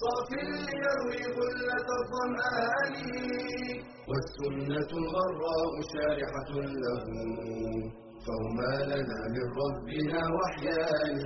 صاف 0.00 0.28
ليروي 0.32 1.22
غلة 1.36 1.88
الظمآن. 2.00 2.94
والسنة 4.08 4.90
الغراء 5.02 5.72
شارحة 5.92 6.50
له. 6.84 7.06
فهما 8.26 8.74
لنا 8.90 9.18
من 9.34 9.46
ربنا 9.62 10.20
وحيان. 10.36 11.18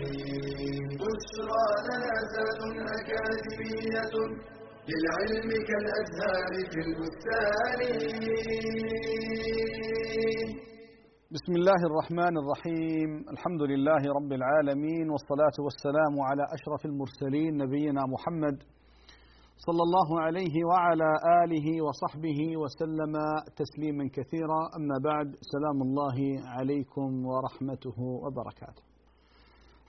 بشرى 1.00 1.66
لنا 1.88 2.14
زاد 2.32 2.60
أكاديمية 2.96 4.14
للعلم 4.88 5.50
كالأزهار 5.68 6.52
في 6.70 6.80
البستان. 6.86 7.80
بسم 11.34 11.52
الله 11.60 11.80
الرحمن 11.90 12.34
الرحيم 12.42 13.10
الحمد 13.34 13.62
لله 13.62 14.02
رب 14.18 14.32
العالمين 14.32 15.06
والصلاة 15.10 15.56
والسلام 15.66 16.14
على 16.28 16.44
أشرف 16.56 16.82
المرسلين 16.90 17.56
نبينا 17.64 18.02
محمد 18.14 18.56
صلى 19.66 19.82
الله 19.86 20.08
عليه 20.26 20.54
وعلى 20.70 21.10
آله 21.42 21.66
وصحبه 21.86 22.40
وسلم 22.62 23.14
تسليما 23.60 24.04
كثيرا 24.16 24.60
أما 24.78 24.96
بعد 25.08 25.28
سلام 25.54 25.78
الله 25.86 26.16
عليكم 26.56 27.08
ورحمته 27.30 27.96
وبركاته 28.24 28.82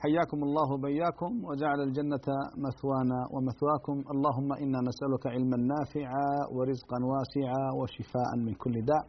حياكم 0.03 0.39
الله 0.47 0.69
بياكم 0.88 1.31
وجعل 1.47 1.79
الجنة 1.88 2.27
مثوانا 2.66 3.19
ومثواكم 3.33 3.95
اللهم 4.13 4.49
إنا 4.63 4.79
نسألك 4.89 5.23
علما 5.35 5.57
نافعا 5.73 6.29
ورزقا 6.55 6.99
واسعا 7.11 7.63
وشفاء 7.79 8.29
من 8.45 8.53
كل 8.53 8.75
داء 8.91 9.03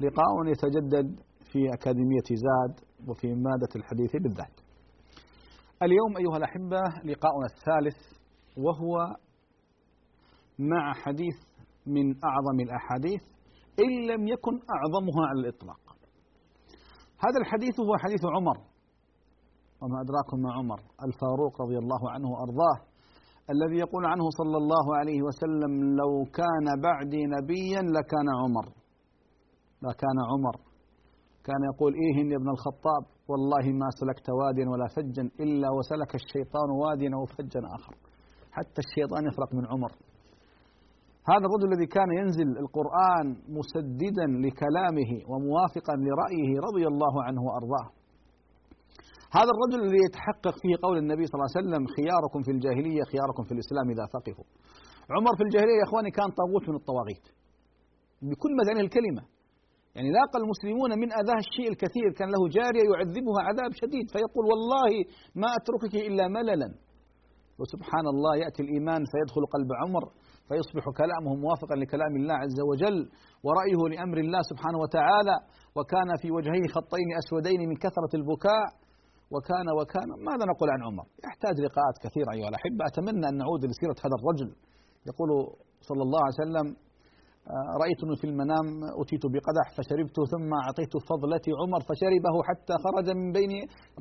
لقاء 0.00 0.32
يتجدد 0.52 1.27
في 1.52 1.74
أكاديمية 1.74 2.28
زاد 2.30 2.80
وفي 3.08 3.34
مادة 3.34 3.68
الحديث 3.76 4.12
بالذات. 4.22 4.60
اليوم 5.82 6.16
أيها 6.16 6.36
الأحبة 6.36 6.80
لقاؤنا 7.04 7.46
الثالث 7.46 7.96
وهو 8.56 9.16
مع 10.58 10.92
حديث 10.92 11.36
من 11.86 12.24
أعظم 12.24 12.60
الأحاديث 12.60 13.22
إن 13.84 14.06
لم 14.10 14.28
يكن 14.28 14.52
أعظمها 14.52 15.26
على 15.28 15.40
الإطلاق. 15.40 15.80
هذا 17.18 17.38
الحديث 17.40 17.80
هو 17.80 17.96
حديث 17.98 18.20
عمر. 18.36 18.58
وما 19.82 20.00
أدراكم 20.00 20.38
ما 20.42 20.52
عمر؟ 20.52 20.80
الفاروق 21.06 21.62
رضي 21.62 21.78
الله 21.78 22.10
عنه 22.10 22.28
وأرضاه 22.30 22.78
الذي 23.50 23.78
يقول 23.78 24.06
عنه 24.06 24.24
صلى 24.38 24.56
الله 24.56 24.96
عليه 24.96 25.22
وسلم 25.22 25.96
لو 25.96 26.24
كان 26.24 26.80
بعدي 26.82 27.22
نبيا 27.26 27.82
لكان 27.82 28.28
عمر. 28.42 28.66
لكان 29.82 30.18
عمر. 30.30 30.67
كان 31.48 31.62
يقول 31.72 31.92
إيه 32.02 32.16
يا 32.32 32.36
ابن 32.36 32.48
الخطاب 32.56 33.02
والله 33.30 33.64
ما 33.80 33.88
سلكت 34.00 34.26
واديا 34.38 34.66
ولا 34.72 34.86
فجا 34.96 35.24
إلا 35.44 35.68
وسلك 35.78 36.12
الشيطان 36.20 36.68
واديا 36.80 37.10
أو 37.18 37.24
فجا 37.36 37.62
آخر. 37.78 37.94
حتى 38.56 38.80
الشيطان 38.86 39.22
يفرق 39.28 39.50
من 39.58 39.64
عمر. 39.72 39.92
هذا 41.32 41.44
الرجل 41.48 41.66
الذي 41.72 41.86
كان 41.96 42.10
ينزل 42.20 42.48
القرآن 42.64 43.26
مسددا 43.58 44.26
لكلامه 44.44 45.10
وموافقا 45.30 45.94
لرأيه 46.06 46.50
رضي 46.68 46.84
الله 46.92 47.14
عنه 47.26 47.40
وأرضاه. 47.46 47.88
هذا 49.38 49.50
الرجل 49.54 49.78
الذي 49.84 50.00
يتحقق 50.06 50.54
فيه 50.62 50.74
قول 50.84 50.96
النبي 50.98 51.24
صلى 51.26 51.36
الله 51.38 51.50
عليه 51.50 51.60
وسلم 51.60 51.82
خياركم 51.96 52.40
في 52.46 52.50
الجاهلية 52.56 53.02
خياركم 53.12 53.42
في 53.48 53.52
الإسلام 53.56 53.86
إذا 53.94 54.04
فقهوا. 54.14 54.46
عمر 55.16 55.32
في 55.38 55.42
الجاهلية 55.46 55.78
يا 55.80 55.86
إخواني 55.88 56.10
كان 56.18 56.28
طاغوت 56.40 56.64
من 56.70 56.76
الطواغيت. 56.80 57.26
بكل 58.28 58.52
مدان 58.60 58.78
الكلمة. 58.84 59.22
يعني 59.98 60.10
لاقى 60.18 60.38
المسلمون 60.42 60.90
من 61.02 61.08
أذاه 61.20 61.38
الشيء 61.46 61.68
الكثير 61.74 62.08
كان 62.18 62.28
له 62.34 62.42
جارية 62.58 62.84
يعذبها 62.92 63.40
عذاب 63.48 63.70
شديد 63.82 64.06
فيقول 64.14 64.44
والله 64.50 64.90
ما 65.42 65.48
أتركك 65.58 65.94
إلا 66.08 66.24
مللا. 66.36 66.68
وسبحان 67.60 68.06
الله 68.14 68.32
يأتي 68.42 68.60
الإيمان 68.66 69.02
فيدخل 69.10 69.42
قلب 69.54 69.70
عمر 69.82 70.04
فيصبح 70.48 70.84
كلامه 71.00 71.30
موافقا 71.44 71.74
لكلام 71.82 72.12
الله 72.20 72.36
عز 72.44 72.60
وجل 72.70 72.98
ورأيه 73.46 73.80
لأمر 73.92 74.18
الله 74.24 74.42
سبحانه 74.50 74.78
وتعالى. 74.84 75.36
وكان 75.76 76.08
في 76.22 76.28
وجهيه 76.36 76.66
خطين 76.76 77.08
أسودين 77.22 77.60
من 77.70 77.76
كثرة 77.84 78.12
البكاء. 78.20 78.68
وكان 79.34 79.66
وكان 79.78 80.08
ماذا 80.28 80.44
نقول 80.52 80.68
عن 80.74 80.80
عمر؟ 80.88 81.06
يحتاج 81.26 81.56
لقاءات 81.66 81.96
كثيرة 82.04 82.30
أيها 82.36 82.48
الأحبة. 82.52 82.82
أتمنى 82.90 83.26
أن 83.30 83.36
نعود 83.42 83.62
لسيرة 83.70 83.98
هذا 84.04 84.16
الرجل. 84.20 84.50
يقول 85.10 85.30
صلى 85.88 86.02
الله 86.06 86.22
عليه 86.26 86.38
وسلم 86.42 86.66
رأيتني 87.82 88.14
في 88.20 88.26
المنام 88.30 88.66
أتيت 89.02 89.24
بقدح 89.34 89.66
فشربت 89.76 90.16
ثم 90.32 90.50
أعطيت 90.62 90.94
فضلتي 91.10 91.50
عمر 91.60 91.80
فشربه 91.88 92.34
حتى 92.48 92.74
خرج 92.84 93.06
من 93.20 93.32
بين 93.32 93.52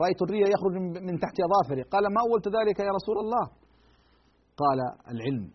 رأيت 0.01 0.19
الري 0.25 0.41
يخرج 0.55 0.75
من 1.07 1.15
تحت 1.23 1.37
أظافري 1.47 1.83
قال 1.93 2.03
ما 2.15 2.21
أولت 2.27 2.47
ذلك 2.57 2.77
يا 2.87 2.93
رسول 2.99 3.17
الله؟ 3.23 3.45
قال 4.61 4.79
العلم. 5.13 5.47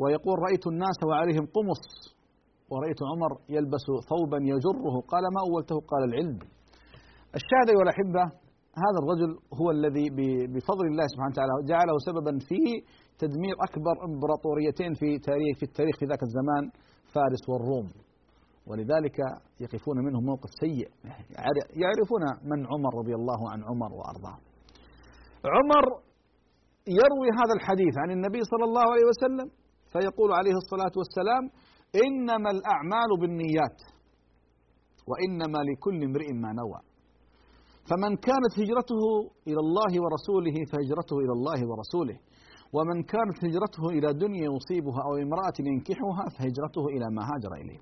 ويقول 0.00 0.36
رأيت 0.46 0.64
الناس 0.72 0.98
وعليهم 1.08 1.44
قمص. 1.56 1.84
ورأيت 2.70 3.00
عمر 3.10 3.32
يلبس 3.56 3.86
ثوبا 4.10 4.38
يجره. 4.52 4.94
قال 5.12 5.24
ما 5.34 5.40
أولته؟ 5.46 5.76
قال 5.90 6.02
العلم. 6.08 6.38
الشاهد 7.38 7.66
أيها 7.72 7.84
الأحبة 7.86 8.22
هذا 8.84 8.98
الرجل 9.02 9.30
هو 9.60 9.70
الذي 9.70 10.06
بفضل 10.54 10.86
الله 10.92 11.06
سبحانه 11.12 11.32
وتعالى 11.32 11.52
جعله 11.72 11.94
سببا 12.08 12.32
في 12.48 12.60
تدمير 13.24 13.54
أكبر 13.68 13.94
إمبراطوريتين 14.08 14.92
في 15.00 15.18
تاريخ 15.18 15.54
في 15.58 15.62
التاريخ 15.62 15.94
في 16.00 16.04
ذاك 16.10 16.22
الزمان 16.28 16.64
فارس 17.14 17.42
والروم. 17.48 17.88
ولذلك 18.68 19.18
يقفون 19.64 19.98
منه 20.06 20.18
موقف 20.20 20.50
سيء. 20.62 20.88
يعرفون 21.82 22.24
من 22.50 22.58
عمر 22.72 22.92
رضي 23.00 23.14
الله 23.20 23.40
عن 23.52 23.60
عمر 23.68 23.90
وأرضاه. 23.98 24.38
عمر 25.56 25.84
يروي 27.00 27.28
هذا 27.40 27.54
الحديث 27.58 27.94
عن 28.02 28.10
النبي 28.16 28.40
صلى 28.52 28.64
الله 28.68 28.86
عليه 28.92 29.06
وسلم 29.12 29.48
فيقول 29.92 30.30
عليه 30.38 30.54
الصلاة 30.62 30.94
والسلام 31.00 31.44
إنما 32.04 32.50
الأعمال 32.56 33.10
بالنيات 33.20 33.78
وإنما 35.10 35.58
لكل 35.68 35.98
امرئ 36.04 36.32
ما 36.32 36.52
نوى. 36.60 36.80
فمن 37.88 38.12
كانت 38.28 38.52
هجرته 38.60 39.02
إلى 39.48 39.60
الله 39.66 39.92
ورسوله 40.02 40.56
فهجرته 40.70 41.16
إلى 41.24 41.32
الله 41.38 41.60
ورسوله. 41.70 42.18
ومن 42.76 42.98
كانت 43.12 43.36
هجرته 43.46 43.84
إلى 43.96 44.08
دنيا 44.24 44.48
يصيبها 44.56 45.00
أو 45.06 45.12
امرأة 45.26 45.56
ينكحها 45.70 46.24
فهجرته 46.34 46.84
إلى 46.94 47.06
ما 47.16 47.22
هاجر 47.30 47.52
إليه. 47.62 47.80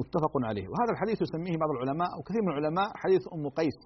متفق 0.00 0.32
عليه. 0.50 0.66
وهذا 0.70 0.92
الحديث 0.94 1.18
يسميه 1.26 1.56
بعض 1.62 1.70
العلماء 1.76 2.08
أو 2.16 2.20
كثير 2.26 2.42
من 2.46 2.52
العلماء 2.54 2.88
حديث 3.02 3.22
أم 3.34 3.44
قيس. 3.58 3.78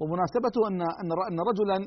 ومناسبته 0.00 0.60
أن 0.70 0.80
أن 1.30 1.38
رجلا 1.50 1.78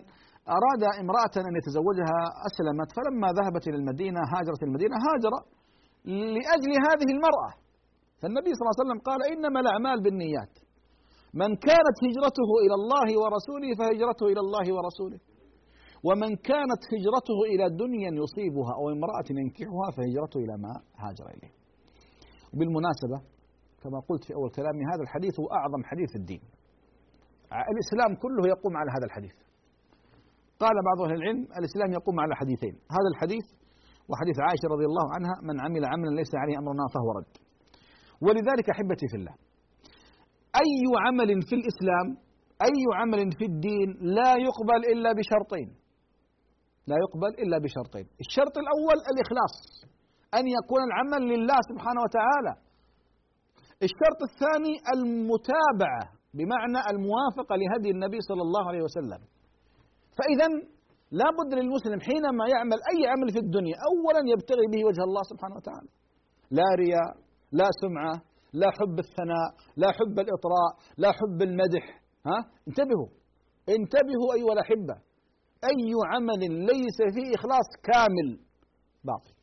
أراد 0.57 0.83
امرأة 1.03 1.35
أن 1.49 1.53
يتزوجها 1.59 2.19
أسلمت 2.47 2.89
فلما 2.95 3.27
ذهبت 3.39 3.63
إلى 3.69 3.77
المدينة 3.81 4.21
هاجرت 4.33 4.61
المدينة 4.67 4.95
هاجر 5.05 5.33
لأجل 6.35 6.71
هذه 6.87 7.09
المرأة. 7.15 7.51
فالنبي 8.19 8.51
صلى 8.53 8.63
الله 8.63 8.75
عليه 8.75 8.83
وسلم 8.83 8.99
قال 9.09 9.19
إنما 9.33 9.59
الأعمال 9.63 9.97
بالنيات. 10.05 10.53
من 11.41 11.51
كانت 11.67 11.97
هجرته 12.07 12.49
إلى 12.63 12.75
الله 12.79 13.07
ورسوله 13.21 13.69
فهجرته 13.79 14.25
إلى 14.31 14.41
الله 14.45 14.65
ورسوله. 14.75 15.19
ومن 16.07 16.31
كانت 16.49 16.81
هجرته 16.93 17.39
إلى 17.51 17.65
دنيا 17.83 18.11
يصيبها 18.21 18.71
أو 18.77 18.83
امرأة 18.97 19.27
ينكحها 19.41 19.87
فهجرته 19.95 20.37
إلى 20.43 20.55
ما 20.63 20.73
هاجر 21.03 21.25
إليه. 21.35 21.53
وبالمناسبة 22.53 23.17
كما 23.81 23.99
قلت 24.09 24.23
في 24.27 24.33
أول 24.37 24.49
كلامي 24.57 24.83
هذا 24.91 25.03
الحديث 25.07 25.33
هو 25.39 25.47
أعظم 25.59 25.81
حديث 25.83 26.09
في 26.13 26.19
الدين. 26.21 26.41
الإسلام 27.73 28.11
كله 28.23 28.43
يقوم 28.53 28.73
على 28.77 28.89
هذا 28.95 29.05
الحديث. 29.09 29.35
قال 30.63 30.75
بعض 30.89 30.97
أهل 31.05 31.15
العلم 31.19 31.41
الإسلام 31.59 31.89
يقوم 31.99 32.19
على 32.19 32.35
حديثين 32.35 32.75
هذا 32.95 33.09
الحديث 33.13 33.45
وحديث 34.09 34.37
عائشة 34.45 34.67
رضي 34.75 34.85
الله 34.91 35.07
عنها 35.15 35.35
من 35.47 35.55
عمل 35.65 35.83
عملا 35.85 36.11
ليس 36.19 36.31
عليه 36.35 36.55
أمرنا 36.61 36.85
فهو 36.93 37.09
رد. 37.17 37.33
ولذلك 38.25 38.67
أحبتي 38.69 39.05
في 39.11 39.17
الله 39.19 39.35
أي 40.63 40.75
عمل 41.05 41.31
في 41.49 41.55
الإسلام 41.59 42.07
أي 42.67 42.79
عمل 42.99 43.31
في 43.39 43.45
الدين 43.51 43.89
لا 44.17 44.31
يقبل 44.47 44.81
إلا 44.93 45.13
بشرطين. 45.13 45.82
لا 46.89 46.95
يقبل 47.03 47.31
إلا 47.43 47.57
بشرطين. 47.65 48.05
الشرط 48.25 48.55
الأول 48.63 48.97
الإخلاص 49.11 49.55
أن 50.37 50.45
يكون 50.57 50.81
العمل 50.89 51.21
لله 51.33 51.59
سبحانه 51.69 52.01
وتعالى. 52.05 52.53
الشرط 53.87 54.19
الثاني 54.29 54.73
المتابعة 54.95 56.03
بمعنى 56.37 56.79
الموافقة 56.91 57.53
لهدي 57.61 57.89
النبي 57.95 58.19
صلى 58.29 58.41
الله 58.47 58.63
عليه 58.69 58.83
وسلم. 58.87 59.21
فإذا 60.17 60.47
لا 61.19 61.27
بد 61.39 61.51
للمسلم 61.59 61.99
حينما 62.09 62.43
يعمل 62.53 62.79
أي 62.91 62.99
عمل 63.11 63.27
في 63.35 63.39
الدنيا 63.45 63.75
أولا 63.89 64.21
يبتغي 64.33 64.65
به 64.73 64.81
وجه 64.87 65.03
الله 65.09 65.23
سبحانه 65.31 65.55
وتعالى. 65.59 65.89
لا 66.51 66.67
رياء 66.83 67.11
لا 67.59 67.67
سمعة 67.83 68.15
لا 68.61 68.69
حب 68.77 68.99
الثناء 69.05 69.49
لا 69.81 69.89
حب 69.97 70.15
الإطراء 70.25 70.71
لا 70.97 71.11
حب 71.11 71.39
المدح. 71.41 71.85
ها؟ 72.29 72.39
انتبهوا. 72.67 73.09
انتبهوا 73.75 74.29
أيها 74.37 74.53
الأحبة. 74.57 74.95
أي 75.71 75.89
عمل 76.11 76.41
ليس 76.71 76.99
فيه 77.15 77.35
إخلاص 77.35 77.67
كامل 77.83 78.29
باطل. 79.03 79.33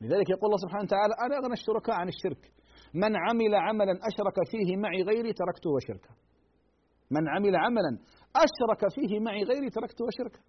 لذلك 0.00 0.30
يقول 0.30 0.46
الله 0.48 0.56
سبحانه 0.64 0.84
وتعالى 0.84 1.14
أنا 1.24 1.34
أغنى 1.40 1.52
الشركاء 1.60 1.94
عن 2.02 2.08
الشرك. 2.08 2.52
من 2.94 3.16
عمل 3.16 3.54
عملا 3.54 3.92
أشرك 3.92 4.36
فيه 4.50 4.76
معي 4.76 5.02
غيري 5.02 5.32
تركته 5.32 5.70
وشركه. 5.70 6.12
من 7.10 7.28
عمل 7.28 7.56
عملا 7.56 7.92
أشرك 8.46 8.82
فيه 8.94 9.20
معي 9.20 9.42
غيري 9.50 9.70
تركته 9.70 10.04
وشركه. 10.04 10.40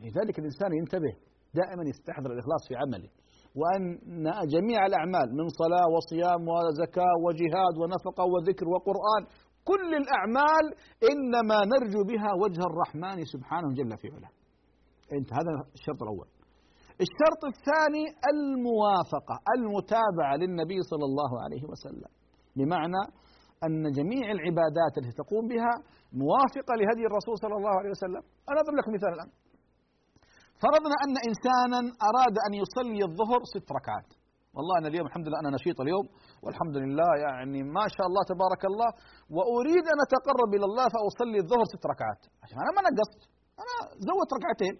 لذلك 0.00 0.38
الإنسان 0.38 0.70
ينتبه 0.72 1.14
دائما 1.54 1.82
يستحضر 1.92 2.30
الإخلاص 2.32 2.62
في 2.68 2.74
عمله 2.76 3.10
وأن 3.60 4.24
جميع 4.54 4.86
الأعمال 4.86 5.28
من 5.38 5.46
صلاة 5.48 5.86
وصيام 5.96 6.42
وزكاة 6.48 7.14
وجهاد 7.26 7.74
ونفقة 7.80 8.24
وذكر 8.32 8.68
وقرآن 8.68 9.22
كل 9.70 9.90
الأعمال 10.02 10.64
إنما 11.12 11.58
نرجو 11.72 12.00
بها 12.10 12.30
وجه 12.42 12.62
الرحمن 12.70 13.18
سبحانه 13.34 13.68
جل 13.78 13.92
في 14.00 14.08
علاه. 14.14 14.32
أنت 15.18 15.30
هذا 15.38 15.52
الشرط 15.76 16.00
الأول. 16.02 16.28
الشرط 17.04 17.42
الثاني 17.52 18.04
الموافقة 18.32 19.36
المتابعة 19.56 20.34
للنبي 20.42 20.78
صلى 20.90 21.04
الله 21.10 21.30
عليه 21.44 21.64
وسلم. 21.70 22.10
بمعنى 22.56 23.02
أن 23.66 23.82
جميع 23.98 24.24
العبادات 24.36 24.92
التي 24.98 25.12
تقوم 25.22 25.44
بها 25.52 25.74
موافقة 26.24 26.72
لهدي 26.80 27.04
الرسول 27.10 27.36
صلى 27.44 27.56
الله 27.58 27.74
عليه 27.80 27.90
وسلم. 27.96 28.22
أنا 28.50 28.58
أضرب 28.62 28.76
لكم 28.78 28.92
مثال 28.96 29.12
الآن. 29.16 29.30
فرضنا 30.62 30.96
أن 31.04 31.14
إنسانا 31.28 31.80
أراد 32.08 32.34
أن 32.46 32.52
يصلي 32.62 33.00
الظهر 33.08 33.40
ست 33.54 33.68
ركعات. 33.78 34.10
والله 34.58 34.74
أنا 34.80 34.88
اليوم 34.92 35.06
الحمد 35.10 35.26
لله 35.28 35.38
أنا 35.42 35.50
نشيط 35.56 35.78
اليوم 35.84 36.06
والحمد 36.44 36.76
لله 36.82 37.10
يعني 37.24 37.60
ما 37.76 37.84
شاء 37.96 38.06
الله 38.10 38.22
تبارك 38.32 38.62
الله 38.70 38.90
وأريد 39.36 39.84
أن 39.92 39.98
أتقرب 40.06 40.50
إلى 40.56 40.66
الله 40.70 40.86
فأصلي 40.94 41.38
الظهر 41.44 41.64
ست 41.72 41.84
ركعات. 41.92 42.22
عشان 42.42 42.58
أنا 42.64 42.70
ما 42.76 42.80
نقصت 42.86 43.20
أنا 43.62 43.74
زودت 44.08 44.30
ركعتين. 44.38 44.74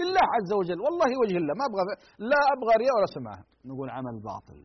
لله 0.00 0.24
عز 0.36 0.50
وجل 0.60 0.78
والله 0.84 1.10
وجه 1.22 1.36
الله 1.42 1.54
ما 1.60 1.64
أبغى 1.70 1.82
لا 2.30 2.40
أبغى 2.54 2.74
رياء 2.82 2.94
ولا 2.98 3.10
سمعة 3.16 3.40
نقول 3.70 3.88
عمل 3.96 4.16
باطل. 4.30 4.58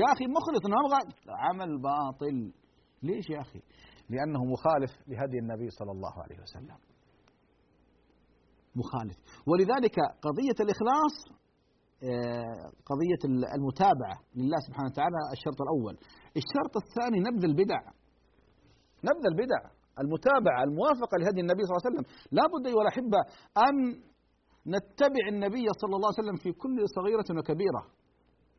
يا 0.00 0.06
أخي 0.14 0.26
مخلص 0.36 0.62
أنا 0.68 0.76
أبغى 0.82 1.00
عمل 1.46 1.70
باطل. 1.90 2.36
ليش 3.08 3.26
يا 3.34 3.40
أخي؟ 3.40 3.62
لأنه 4.12 4.40
مخالف 4.54 4.92
لهدي 5.08 5.38
النبي 5.44 5.68
صلى 5.78 5.92
الله 5.96 6.14
عليه 6.24 6.38
وسلم. 6.44 6.78
مخالف. 8.80 9.16
ولذلك 9.48 9.96
قضية 10.26 10.58
الإخلاص 10.64 11.14
قضية 12.90 13.22
المتابعة 13.56 14.16
لله 14.36 14.58
سبحانه 14.66 14.88
وتعالى 14.90 15.20
الشرط 15.32 15.58
الأول. 15.66 15.94
الشرط 16.40 16.74
الثاني 16.82 17.18
نبذ 17.28 17.44
البدع. 17.44 17.80
نبذ 19.08 19.24
البدع. 19.32 19.60
المتابعة 20.02 20.62
الموافقة 20.68 21.14
لهدي 21.20 21.40
النبي 21.40 21.62
صلى 21.62 21.72
الله 21.72 21.82
عليه 21.84 21.90
وسلم. 21.90 22.06
لا 22.36 22.44
بد 22.52 22.66
أيها 22.66 22.82
الأحبة 22.82 23.20
أن 23.66 23.74
نتبع 24.74 25.24
النبي 25.34 25.66
صلى 25.80 25.94
الله 25.96 26.10
عليه 26.10 26.22
وسلم 26.22 26.36
في 26.44 26.50
كل 26.52 26.76
صغيرة 26.96 27.28
وكبيرة. 27.38 27.82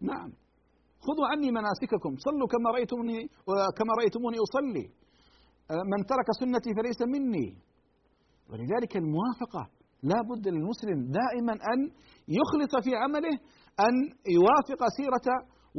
نعم. 0.01 0.29
خذوا 1.05 1.27
عني 1.31 1.51
مناسككم. 1.51 2.11
صلوا 2.25 2.47
كما 2.47 2.69
رأيتموني 2.75 3.19
كما 3.77 3.91
رأيتموني 3.99 4.37
أصلي. 4.45 4.85
من 5.91 5.99
ترك 6.11 6.27
سنتي 6.39 6.71
فليس 6.77 7.01
مني. 7.01 7.57
ولذلك 8.49 8.97
الموافقة 8.97 9.69
لا 10.03 10.19
بد 10.29 10.47
للمسلم 10.47 10.99
دائما 11.19 11.53
أن 11.53 11.79
يخلص 12.37 12.73
في 12.85 12.95
عمله 12.95 13.35
أن 13.79 13.93
يوافق 14.37 14.81
سيرة 14.97 15.27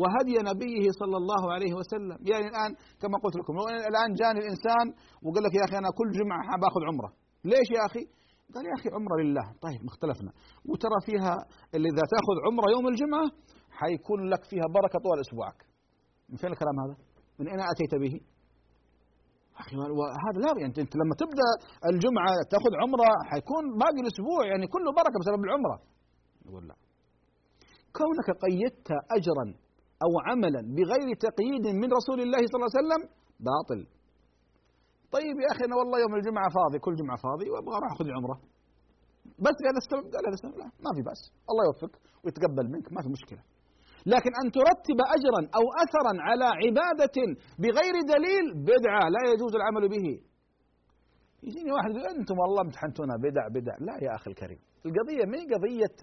وهدي 0.00 0.36
نبيه 0.50 0.86
صلى 1.00 1.16
الله 1.16 1.52
عليه 1.54 1.72
وسلم. 1.74 2.18
يعني 2.30 2.46
الآن 2.52 2.70
كما 3.02 3.16
قلت 3.24 3.36
لكم 3.36 3.54
الآن 3.90 4.10
جاني 4.20 4.38
الإنسان 4.44 4.86
وقال 5.24 5.42
لك 5.44 5.54
يا 5.58 5.64
أخي 5.64 5.78
أنا 5.78 5.90
كل 5.98 6.08
جمعة 6.18 6.42
باخذ 6.62 6.82
عمرة. 6.90 7.10
ليش 7.44 7.68
يا 7.76 7.82
أخي؟ 7.88 8.04
قال 8.54 8.64
يا 8.70 8.74
أخي 8.78 8.88
عمرة 8.96 9.16
لله. 9.22 9.46
طيب 9.66 9.80
اختلفنا. 9.90 10.32
وترى 10.70 10.98
فيها 11.06 11.34
اللي 11.74 11.88
إذا 11.92 12.04
تأخذ 12.12 12.36
عمرة 12.46 12.66
يوم 12.76 12.86
الجمعة 12.92 13.26
حيكون 13.80 14.20
لك 14.32 14.42
فيها 14.50 14.66
بركة 14.76 14.98
طوال 15.04 15.20
أسبوعك. 15.20 15.58
من 16.30 16.36
فين 16.36 16.50
الكلام 16.54 16.76
هذا؟ 16.84 16.96
من 17.38 17.46
أين 17.48 17.60
أتيت 17.72 17.94
به؟ 18.02 18.14
أخي 19.62 19.76
وهذا 19.76 20.38
لا 20.44 20.50
يعني 20.61 20.75
أنت 20.85 20.94
لما 21.00 21.14
تبدأ 21.23 21.49
الجمعة 21.91 22.31
تأخذ 22.53 22.73
عمرة 22.82 23.08
حيكون 23.31 23.64
باقي 23.82 24.00
الأسبوع 24.05 24.41
يعني 24.53 24.67
كله 24.75 24.91
بركة 24.99 25.19
بسبب 25.20 25.44
العمرة. 25.44 25.76
يقول 26.47 26.64
لا. 26.69 26.76
كونك 27.99 28.29
قيدت 28.44 28.88
اجرا 29.17 29.47
أو 30.05 30.11
عملا 30.26 30.62
بغير 30.76 31.08
تقييد 31.29 31.64
من 31.82 31.88
رسول 31.99 32.19
الله 32.25 32.41
صلى 32.50 32.58
الله 32.58 32.70
عليه 32.73 32.81
وسلم 32.82 33.03
باطل. 33.49 33.81
طيب 35.17 35.37
يا 35.44 35.49
أخي 35.53 35.64
أنا 35.69 35.76
والله 35.81 35.99
يوم 36.05 36.14
الجمعة 36.14 36.49
فاضي 36.58 36.79
كل 36.79 36.94
جمعة 37.00 37.19
فاضي 37.26 37.47
وأبغى 37.50 37.75
أروح 37.79 37.91
أخذ 37.97 38.06
عمرة. 38.19 38.37
بس 39.44 39.56
قال 39.64 39.76
السبب 39.82 40.05
قال 40.14 40.25
هذا 40.29 40.49
لا 40.61 40.67
ما 40.85 40.91
في 40.97 41.03
بأس. 41.08 41.20
الله 41.50 41.64
يوفقك 41.69 42.00
ويتقبل 42.25 42.67
منك 42.75 42.87
ما 42.93 43.00
في 43.05 43.08
مشكلة. 43.17 43.43
لكن 44.12 44.32
أن 44.43 44.47
ترتب 44.58 44.99
أجرا 45.17 45.43
أو 45.58 45.64
أثرا 45.85 46.14
على 46.29 46.47
عبادة 46.62 47.17
بغير 47.62 47.97
دليل 48.14 48.44
بدعة 48.70 49.05
لا 49.14 49.23
يجوز 49.32 49.53
العمل 49.61 49.85
به. 49.94 50.06
يجيني 51.47 51.70
واحد 51.73 51.91
يقول 51.91 52.06
أنتم 52.17 52.37
والله 52.38 52.62
امتحنتونا 52.67 53.14
بدع 53.26 53.44
بدع. 53.56 53.75
لا 53.88 53.94
يا 54.06 54.12
أخي 54.19 54.31
الكريم. 54.31 54.61
القضية 54.87 55.25
ما 55.32 55.41
قضية 55.55 55.99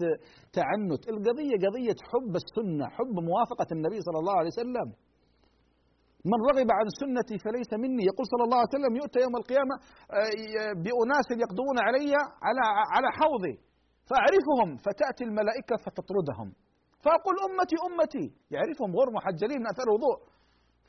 تعنت 0.58 1.02
القضية 1.12 1.54
قضية 1.66 1.98
حب 2.10 2.32
السنة 2.42 2.86
حب 2.96 3.14
موافقة 3.30 3.68
النبي 3.76 3.98
صلى 4.06 4.18
الله 4.22 4.36
عليه 4.40 4.52
وسلم. 4.54 4.88
من 6.30 6.38
رغب 6.50 6.68
عن 6.78 6.86
سنتي 7.00 7.36
فليس 7.44 7.70
مني. 7.84 8.04
يقول 8.10 8.26
صلى 8.32 8.44
الله 8.46 8.58
عليه 8.60 8.74
وسلم 8.76 8.92
يؤتى 9.00 9.18
يوم 9.24 9.34
القيامة 9.42 9.74
آه، 10.18 10.72
بأناس 10.84 11.28
يقضون 11.44 11.76
علي 11.86 12.14
على 12.46 12.64
على 12.94 13.08
حوضي. 13.18 13.54
فأعرفهم 14.08 14.70
فتأتي 14.84 15.24
الملائكة 15.28 15.74
فتطردهم. 15.84 16.48
فأقول 17.04 17.34
أمتي 17.48 17.76
أمتي. 17.88 18.26
يعرفهم 18.54 18.90
غير 18.98 19.08
محجلين 19.18 19.58
من 19.62 19.66
أثر 19.72 19.84
الوضوء. 19.88 20.18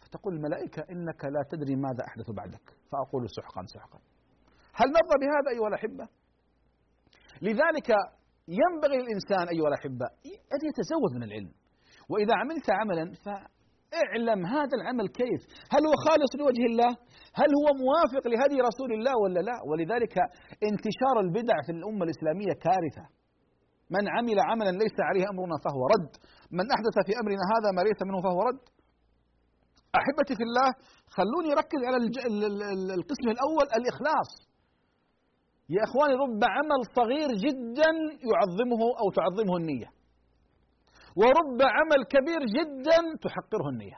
فتقول 0.02 0.34
الملائكة 0.34 0.82
إنك 0.94 1.22
لا 1.36 1.42
تدري 1.52 1.76
ماذا 1.76 2.04
أحدث 2.10 2.28
بعدك. 2.40 2.66
فأقول 2.92 3.24
سحقا 3.38 3.64
سحقا. 3.76 4.00
هل 4.80 4.88
نرضى 4.98 5.16
بهذا 5.22 5.50
أيها 5.56 5.68
الأحبة؟ 5.68 6.06
لذلك 7.42 7.90
ينبغي 8.62 8.98
للإنسان 9.02 9.46
أيها 9.54 9.68
الأحبة 9.72 10.06
أن 10.56 10.60
يتزود 10.70 11.12
من 11.16 11.24
العلم. 11.24 11.54
وإذا 12.12 12.34
عملت 12.42 12.68
عملا 12.80 13.06
فاعلم 13.26 14.46
هذا 14.46 14.74
العمل 14.80 15.08
كيف. 15.08 15.42
هل 15.74 15.82
هو 15.88 15.94
خالص 16.08 16.32
لوجه 16.40 16.66
الله؟ 16.72 16.92
هل 17.42 17.50
هو 17.60 17.68
موافق 17.84 18.24
لهدي 18.28 18.58
رسول 18.70 18.92
الله 18.98 19.14
ولا 19.24 19.40
لا؟ 19.40 19.58
ولذلك 19.70 20.16
انتشار 20.70 21.16
البدع 21.26 21.56
في 21.66 21.72
الأمة 21.78 22.04
الإسلامية 22.08 22.54
كارثة. 22.66 23.06
من 23.90 24.04
عمل 24.16 24.40
عملا 24.40 24.72
ليس 24.72 24.98
عليه 25.00 25.26
أمرنا 25.32 25.58
فهو 25.66 25.82
رد. 25.94 26.12
من 26.52 26.66
أحدث 26.76 26.96
في 27.06 27.14
أمرنا 27.22 27.46
هذا 27.54 27.70
ما 27.76 27.82
ليس 27.82 28.00
منه 28.08 28.22
فهو 28.22 28.42
رد. 28.50 28.64
أحبتي 30.00 30.36
في 30.36 30.44
الله 30.44 30.70
خلوني 31.18 31.50
اركز 31.54 31.82
على 31.88 31.98
القسم 32.98 33.28
الأول 33.36 33.66
الإخلاص. 33.78 34.30
يا 35.70 35.84
إخواني 35.84 36.14
رب 36.14 36.42
عمل 36.56 36.82
صغير 36.96 37.30
جدا 37.46 37.92
يعظمه 38.32 38.82
أو 39.02 39.12
تعظمه 39.18 39.58
النية. 39.58 39.90
ورب 41.16 41.60
عمل 41.62 42.02
كبير 42.14 42.42
جدا 42.58 42.98
تحقره 43.24 43.70
النية. 43.70 43.98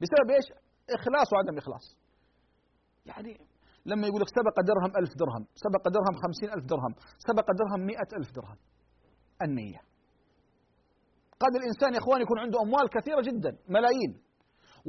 بسبب 0.00 0.30
إيش؟ 0.30 0.46
إخلاص 0.90 1.32
وعدم 1.32 1.58
إخلاص. 1.58 1.98
يعني 3.06 3.47
لما 3.90 4.06
يقول 4.08 4.20
لك 4.22 4.30
سبق 4.38 4.56
درهم 4.70 4.90
ألف 5.00 5.12
درهم 5.22 5.42
سبق 5.64 5.84
درهم 5.96 6.14
خمسين 6.22 6.48
ألف 6.56 6.64
درهم 6.72 6.92
سبق 7.28 7.46
درهم 7.60 7.80
مئة 7.90 8.10
ألف 8.18 8.30
درهم. 8.38 8.58
النية. 9.46 9.80
قد 11.42 11.52
الإنسان 11.60 11.90
يا 11.94 11.98
إخوان 11.98 12.20
يكون 12.20 12.38
عنده 12.38 12.58
أموال 12.66 12.86
كثيرة 12.96 13.20
جدا 13.28 13.52
ملايين. 13.74 14.12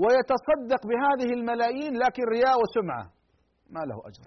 ويتصدق 0.01 0.81
بهذه 0.89 1.29
الملايين 1.37 1.93
لكن 2.03 2.23
رياء 2.35 2.55
وسمعة. 2.61 3.05
ما 3.69 3.79
له 3.89 3.97
أجر. 4.09 4.25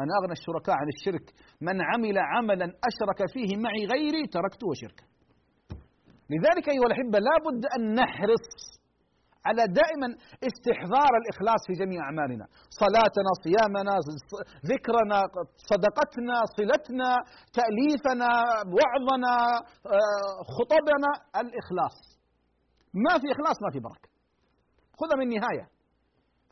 أنا 0.00 0.12
أغنى 0.20 0.32
الشركاء 0.32 0.76
عن 0.80 0.88
الشرك. 0.94 1.26
من 1.60 1.76
عمل 1.90 2.18
عملا 2.18 2.64
أشرك 2.64 3.20
فيه 3.34 3.50
معي 3.56 3.82
غيري 3.94 4.26
تركته 4.36 4.66
وشركه. 4.70 5.04
لذلك 6.32 6.68
أيها 6.68 6.86
الأحبة 6.86 7.18
لا 7.18 7.36
بد 7.46 7.62
أن 7.76 7.94
نحرص 7.94 8.46
على 9.48 9.62
دائما 9.80 10.08
استحضار 10.48 11.12
الإخلاص 11.20 11.60
في 11.66 11.72
جميع 11.82 12.00
أعمالنا. 12.08 12.46
صلاتنا 12.82 13.30
صيامنا 13.44 13.94
ذكرنا 14.72 15.18
صدقتنا 15.70 16.36
صلتنا 16.58 17.10
تأليفنا 17.58 18.30
وعظنا 18.74 19.34
آه، 19.96 20.36
خطبنا 20.56 21.10
الإخلاص. 21.42 21.96
ما 23.04 23.14
في 23.20 23.26
إخلاص 23.34 23.56
ما 23.64 23.70
في 23.74 23.80
بركة. 23.88 24.08
خذ 25.00 25.10
من 25.18 25.28
نهاية. 25.28 25.66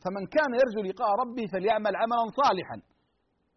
فمن 0.03 0.23
كان 0.35 0.51
يرجو 0.61 0.81
لقاء 0.89 1.09
ربه 1.21 1.45
فليعمل 1.53 1.95
عملا 1.95 2.23
صالحا. 2.41 2.77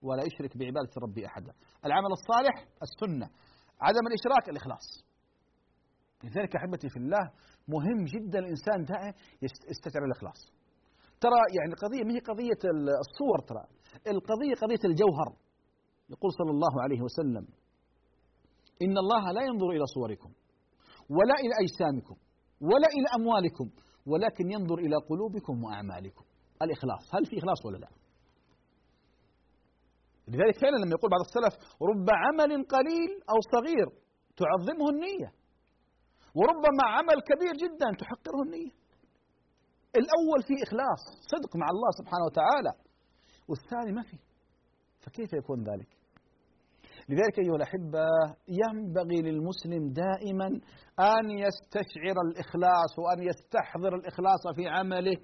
ولا 0.03 0.23
يشرك 0.29 0.57
بعبادة 0.57 0.93
ربه 1.05 1.27
أحدا. 1.27 1.53
العمل 1.85 2.13
الصالح 2.19 2.55
السنة. 2.87 3.29
عدم 3.81 4.07
الإشراك 4.07 4.49
الإخلاص. 4.49 5.07
لذلك 6.25 6.57
أحبتي 6.57 6.89
في 6.89 6.97
الله 6.97 7.31
مهم 7.69 8.05
جدا 8.05 8.39
الإنسان 8.39 8.85
دائما 8.85 9.15
يستشعر 9.43 10.05
الإخلاص. 10.05 10.53
ترى 11.21 11.41
يعني 11.59 11.73
القضية 11.73 12.05
ما 12.05 12.13
هي 12.15 12.19
قضية 12.19 12.61
الصور 13.05 13.39
ترى؟ 13.49 13.65
القضية 14.07 14.55
قضية 14.63 14.83
الجوهر. 14.91 15.37
يقول 16.11 16.33
صلى 16.33 16.51
الله 16.51 16.83
عليه 16.83 17.03
وسلم 17.03 17.47
إن 18.83 18.99
الله 18.99 19.33
لا 19.33 19.43
ينظر 19.43 19.71
إلى 19.71 19.87
صوركم 19.95 20.31
ولا 21.11 21.35
إلى 21.45 21.55
أجسامكم 21.65 22.17
ولا 22.61 22.89
إلى 22.97 23.09
أموالكم 23.23 23.71
ولكن 24.07 24.51
ينظر 24.51 24.79
إلى 24.79 24.97
قلوبكم 25.11 25.65
وأعمالكم. 25.65 26.25
الإخلاص 26.63 27.15
هل 27.15 27.27
في 27.27 27.39
إخلاص 27.39 27.67
ولا 27.67 27.79
لا؟ 27.79 27.89
لذلك 30.29 30.61
فعلا 30.61 30.77
لما 30.77 30.91
يقول 30.91 31.11
بعض 31.11 31.21
السلف 31.21 31.55
رب 31.83 32.07
عمل 32.11 32.51
قليل 32.67 33.11
أو 33.31 33.39
صغير 33.55 33.89
تعظمه 34.37 34.91
النية. 34.91 35.33
وربما 36.39 36.85
عمل 36.97 37.19
كبير 37.31 37.55
جدا 37.65 37.89
تحقره 38.01 38.43
النية. 38.47 38.73
الأول 40.01 40.41
فيه 40.49 40.61
إخلاص 40.67 41.03
صدق 41.33 41.57
مع 41.57 41.67
الله 41.75 41.91
سبحانه 41.99 42.25
وتعالى 42.29 42.73
والثاني 43.49 43.93
ما 43.93 44.03
فيه 44.03 44.23
فكيف 45.05 45.33
يكون 45.33 45.59
ذلك؟ 45.71 45.89
لذلك 47.09 47.39
أيها 47.39 47.57
الأحبة 47.57 48.07
ينبغي 48.63 49.19
للمسلم 49.23 49.83
دائما 50.05 50.47
أن 51.15 51.25
يستشعر 51.31 52.17
الإخلاص 52.27 52.93
وأن 52.99 53.23
يستحضر 53.31 53.95
الإخلاص 53.95 54.43
في 54.57 54.69
عمله 54.69 55.17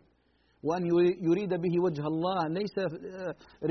وأن 0.67 0.83
يريد 1.29 1.53
به 1.65 1.75
وجه 1.85 2.03
الله. 2.13 2.39
ليس 2.49 2.77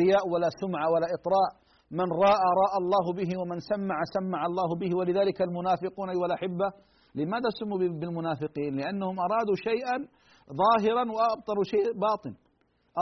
رياء 0.02 0.24
ولا 0.34 0.50
سمعة 0.62 0.90
ولا 0.94 1.08
إطراء. 1.18 1.52
من 1.92 2.08
راى 2.24 2.48
راى 2.62 2.76
الله 2.82 3.06
به 3.20 3.32
ومن 3.42 3.60
سمع 3.60 3.98
سمع 4.14 4.46
الله 4.46 4.70
به. 4.82 4.98
ولذلك 4.98 5.42
المنافقون 5.42 6.10
أيها 6.10 6.26
الأحبة 6.26 6.68
لماذا 7.16 7.50
سموا 7.60 7.78
بالمنافقين؟ 7.78 8.72
لأنهم 8.80 9.16
أرادوا 9.20 9.56
شيئا 9.68 9.98
ظاهرا 10.62 11.04
وأبطلوا 11.16 11.66
شيء 11.74 11.86
باطن. 12.06 12.34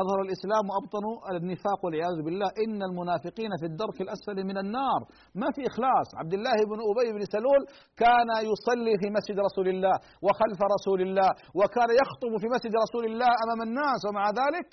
أظهر 0.01 0.19
الإسلام 0.25 0.63
وأبطنوا 0.69 1.15
النفاق 1.41 1.79
والعياذ 1.85 2.17
بالله. 2.25 2.49
إن 2.63 2.79
المنافقين 2.89 3.51
في 3.59 3.65
الدرك 3.71 3.97
الأسفل 4.05 4.37
من 4.49 4.57
النار. 4.63 4.99
ما 5.41 5.47
في 5.55 5.61
إخلاص. 5.71 6.07
عبد 6.21 6.33
الله 6.37 6.57
بن 6.71 6.79
أبي 6.89 7.09
بن 7.17 7.23
سلول 7.35 7.61
كان 8.03 8.29
يصلي 8.51 8.93
في 9.01 9.07
مسجد 9.17 9.37
رسول 9.47 9.67
الله 9.73 9.95
وخلف 10.25 10.59
رسول 10.75 10.99
الله 11.07 11.29
وكان 11.59 11.89
يخطب 12.01 12.33
في 12.41 12.47
مسجد 12.55 12.73
رسول 12.85 13.03
الله 13.09 13.31
أمام 13.43 13.59
الناس 13.67 14.01
ومع 14.07 14.25
ذلك. 14.41 14.69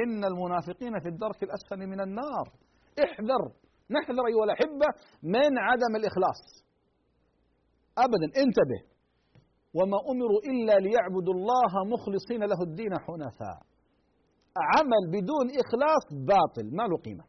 إن 0.00 0.20
المنافقين 0.30 0.94
في 1.02 1.08
الدرك 1.08 1.42
الأسفل 1.46 1.80
من 1.92 2.00
النار. 2.06 2.46
احذر. 3.04 3.42
نحذر 3.96 4.24
أيها 4.30 4.44
الأحبة 4.48 4.88
من 5.22 5.52
عدم 5.68 5.92
الإخلاص. 6.00 6.69
أبدا 7.98 8.28
انتبه. 8.42 8.80
وما 9.74 9.98
أمروا 10.12 10.40
إلا 10.50 10.74
ليعبدوا 10.86 11.34
الله 11.34 11.72
مخلصين 11.94 12.42
له 12.50 12.60
الدين 12.68 12.92
حنفاء. 13.04 13.58
عمل 14.72 15.02
بدون 15.14 15.46
إخلاص 15.62 16.04
باطل 16.30 16.66
ما 16.76 16.82
له 16.82 16.96
قيمة. 17.06 17.24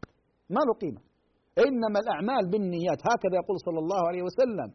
ما 0.50 0.60
له 0.66 0.74
قيمة. 0.82 1.00
إنما 1.66 1.98
الأعمال 2.04 2.50
بالنيات. 2.50 3.00
هكذا 3.10 3.34
يقول 3.42 3.56
صلى 3.66 3.78
الله 3.78 4.02
عليه 4.08 4.22
وسلم. 4.22 4.70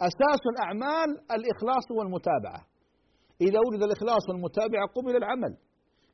أساس 0.00 0.42
الأعمال 0.52 1.08
الإخلاص 1.36 1.86
والمتابعة. 1.98 2.60
إذا 3.40 3.58
وجد 3.66 3.82
الإخلاص 3.82 4.28
والمتابعة 4.28 4.86
قبل 4.96 5.16
العمل. 5.16 5.56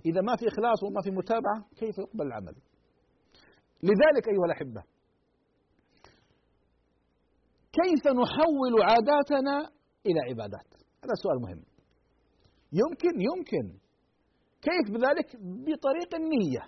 إذا 0.07 0.21
ما 0.21 0.37
في 0.37 0.49
إخلاص 0.49 0.83
وما 0.85 1.00
في 1.05 1.11
متابعة 1.11 1.59
كيف 1.81 1.99
يقبل 1.99 2.27
العمل؟ 2.27 2.55
لذلك 3.83 4.29
أيها 4.29 4.47
الأحبة 4.47 4.83
كيف 7.73 8.05
نحول 8.07 8.73
عاداتنا 8.83 9.57
إلى 10.07 10.21
عبادات؟ 10.29 10.71
هذا 11.05 11.15
سؤال 11.23 11.39
مهم. 11.43 11.62
يمكن 12.73 13.15
يمكن. 13.29 13.79
كيف 14.62 14.87
بذلك؟ 14.95 15.29
بطريق 15.67 16.11
النية. 16.15 16.62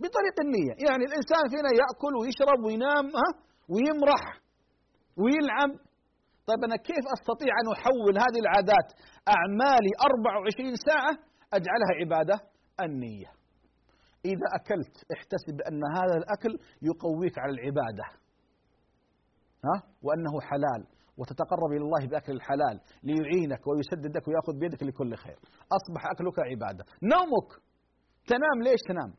بطريق 0.00 0.36
النية. 0.44 0.74
يعني 0.86 1.04
الإنسان 1.08 1.44
فينا 1.52 1.70
يأكل 1.80 2.12
ويشرب 2.20 2.60
وينام 2.66 3.06
ها؟ 3.20 3.28
ويمرح 3.72 4.24
ويلعب. 5.16 5.70
طيب 6.48 6.60
أنا 6.64 6.76
كيف 6.76 7.04
أستطيع 7.16 7.52
أن 7.60 7.66
أحول 7.76 8.14
هذه 8.24 8.38
العادات 8.44 8.88
أعمالي 9.34 9.90
24 10.08 10.74
ساعة 10.88 11.12
أجعلها 11.52 11.92
عبادة؟ 12.00 12.40
النية. 12.80 13.30
إذا 14.24 14.46
أكلت 14.60 14.94
احتسب 15.14 15.60
أن 15.68 15.80
هذا 15.98 16.16
الأكل 16.20 16.52
يقويك 16.82 17.38
على 17.38 17.52
العبادة. 17.52 18.06
ها؟ 19.68 19.76
وأنه 20.02 20.34
حلال. 20.40 20.82
وتتقرب 21.18 21.70
إلى 21.76 21.84
الله 21.86 22.02
بأكل 22.10 22.32
الحلال 22.32 22.76
ليعينك 23.02 23.62
ويسددك 23.66 24.24
ويأخذ 24.28 24.54
بيدك 24.62 24.82
لكل 24.82 25.12
خير. 25.24 25.38
أصبح 25.78 26.02
أكلك 26.12 26.38
عبادة. 26.50 26.84
نومك. 27.14 27.50
تنام 28.32 28.58
ليش 28.66 28.80
تنام؟ 28.88 29.10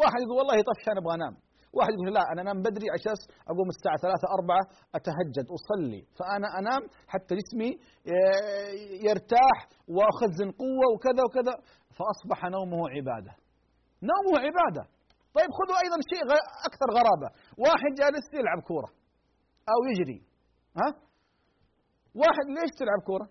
واحد 0.00 0.20
يقول 0.24 0.36
والله 0.38 0.56
طفشان 0.70 0.96
أبغى 1.00 1.14
أنام. 1.18 1.34
واحد 1.76 1.92
يقول 1.96 2.14
لا 2.18 2.24
أنا 2.32 2.40
أنام 2.42 2.58
بدري 2.66 2.86
عشان 2.94 3.16
أقوم 3.52 3.68
الساعة 3.74 3.98
ثلاثة 4.04 4.26
أربعة 4.38 4.64
أتهجد 4.98 5.46
أصلي. 5.56 6.02
فأنا 6.18 6.48
أنام 6.60 6.82
حتى 7.12 7.32
جسمي 7.40 7.70
آه، 8.12 8.70
يرتاح 9.08 9.56
وأخزن 9.96 10.48
قوة 10.62 10.86
وكذا 10.94 11.22
وكذا. 11.26 11.54
فأصبح 11.96 12.38
نومه 12.56 12.80
عبادة. 12.94 13.32
نومه 14.10 14.36
عبادة. 14.46 14.84
طيب 15.36 15.50
خذوا 15.58 15.78
أيضا 15.84 15.98
شيء 16.10 16.22
أكثر 16.68 16.88
غرابة. 16.96 17.28
واحد 17.64 17.90
جالس 18.00 18.26
يلعب 18.38 18.60
كورة. 18.70 18.90
أو 19.72 19.80
يجري 19.90 20.18
ها 20.80 20.88
واحد 22.20 22.46
ليش 22.56 22.70
تلعب 22.78 23.00
كورة؟ 23.10 23.26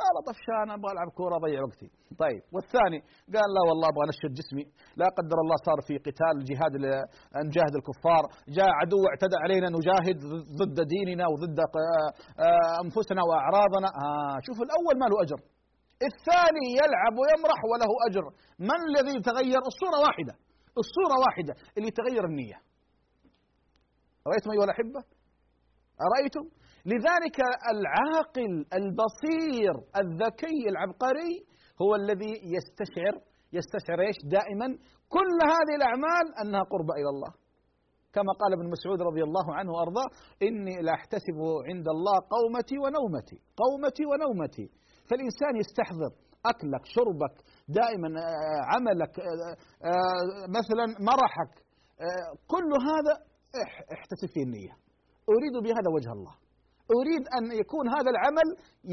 قال 0.00 0.14
طفشان 0.30 0.68
أبغى 0.76 0.90
ألعب 0.94 1.10
كورة 1.18 1.34
أضيع 1.40 1.60
وقتي. 1.68 1.88
طيب 2.22 2.42
والثاني 2.54 3.00
قال 3.34 3.48
لا 3.56 3.62
والله 3.68 3.88
أبغى 3.92 4.04
انشط 4.08 4.32
جسمي، 4.38 4.64
لا 5.00 5.08
قدر 5.18 5.38
الله 5.44 5.56
صار 5.66 5.78
في 5.86 5.94
قتال 6.06 6.36
جهاد 6.48 6.72
نجاهد 7.48 7.74
الكفار، 7.80 8.24
جاء 8.56 8.70
عدو 8.80 9.00
اعتدى 9.10 9.36
علينا 9.44 9.68
نجاهد 9.76 10.18
ضد 10.60 10.78
ديننا 10.94 11.24
وضد 11.32 11.58
آه، 11.60 12.10
أنفسنا 12.84 13.22
وأعراضنا، 13.28 13.88
آه 14.04 14.36
شوف 14.46 14.58
الأول 14.66 14.94
ما 15.00 15.06
له 15.10 15.16
أجر. 15.24 15.40
الثاني 16.08 16.66
يلعب 16.80 17.14
ويمرح 17.20 17.60
وله 17.70 17.90
أجر، 18.08 18.24
من 18.70 18.80
الذي 18.88 19.14
تغير؟ 19.30 19.62
الصورة 19.72 19.98
واحدة، 20.06 20.34
الصورة 20.82 21.16
واحدة 21.24 21.54
اللي 21.76 21.90
تغير 22.00 22.24
النية. 22.30 22.58
رايتم 24.28 24.50
أيها 24.54 24.64
الأحبة؟ 24.68 25.00
أرأيتم؟ 26.06 26.44
لذلك 26.92 27.38
العاقل 27.74 28.52
البصير 28.78 29.74
الذكي 30.02 30.68
العبقري 30.72 31.32
هو 31.82 31.94
الذي 31.94 32.32
يستشعر 32.54 33.14
يستشعر 33.52 34.00
إيش؟ 34.00 34.16
دائما 34.24 34.66
كل 35.08 35.36
هذه 35.54 35.74
الأعمال 35.80 36.26
أنها 36.42 36.62
قربة 36.62 36.94
إلى 37.00 37.10
الله. 37.14 37.32
كما 38.14 38.32
قال 38.40 38.52
ابن 38.58 38.70
مسعود 38.74 39.02
رضي 39.02 39.22
الله 39.22 39.54
عنه 39.54 39.70
وأرضاه 39.72 40.08
إني 40.42 40.82
لاحتسب 40.82 41.38
عند 41.68 41.88
الله 41.88 42.16
قومتي 42.36 42.76
ونومتي 42.78 43.38
قومتي 43.62 44.04
ونومتي. 44.10 44.66
فالإنسان 45.08 45.52
يستحضر 45.62 46.10
أكلك 46.50 46.84
شربك 46.84 47.34
دائما 47.68 48.08
آه، 48.20 48.60
عملك 48.72 49.20
آه، 49.20 49.56
آه، 49.88 50.46
مثلا 50.58 50.86
مرحك 51.10 51.52
كل 52.46 52.70
هذا 52.90 53.14
احتسب 53.94 54.28
فيه 54.34 54.42
النية. 54.42 54.85
أريد 55.34 55.54
بهذا 55.64 55.88
وجه 55.96 56.12
الله. 56.12 56.34
أريد 56.98 57.24
أن 57.36 57.44
يكون 57.62 57.86
هذا 57.96 58.10
العمل 58.14 58.48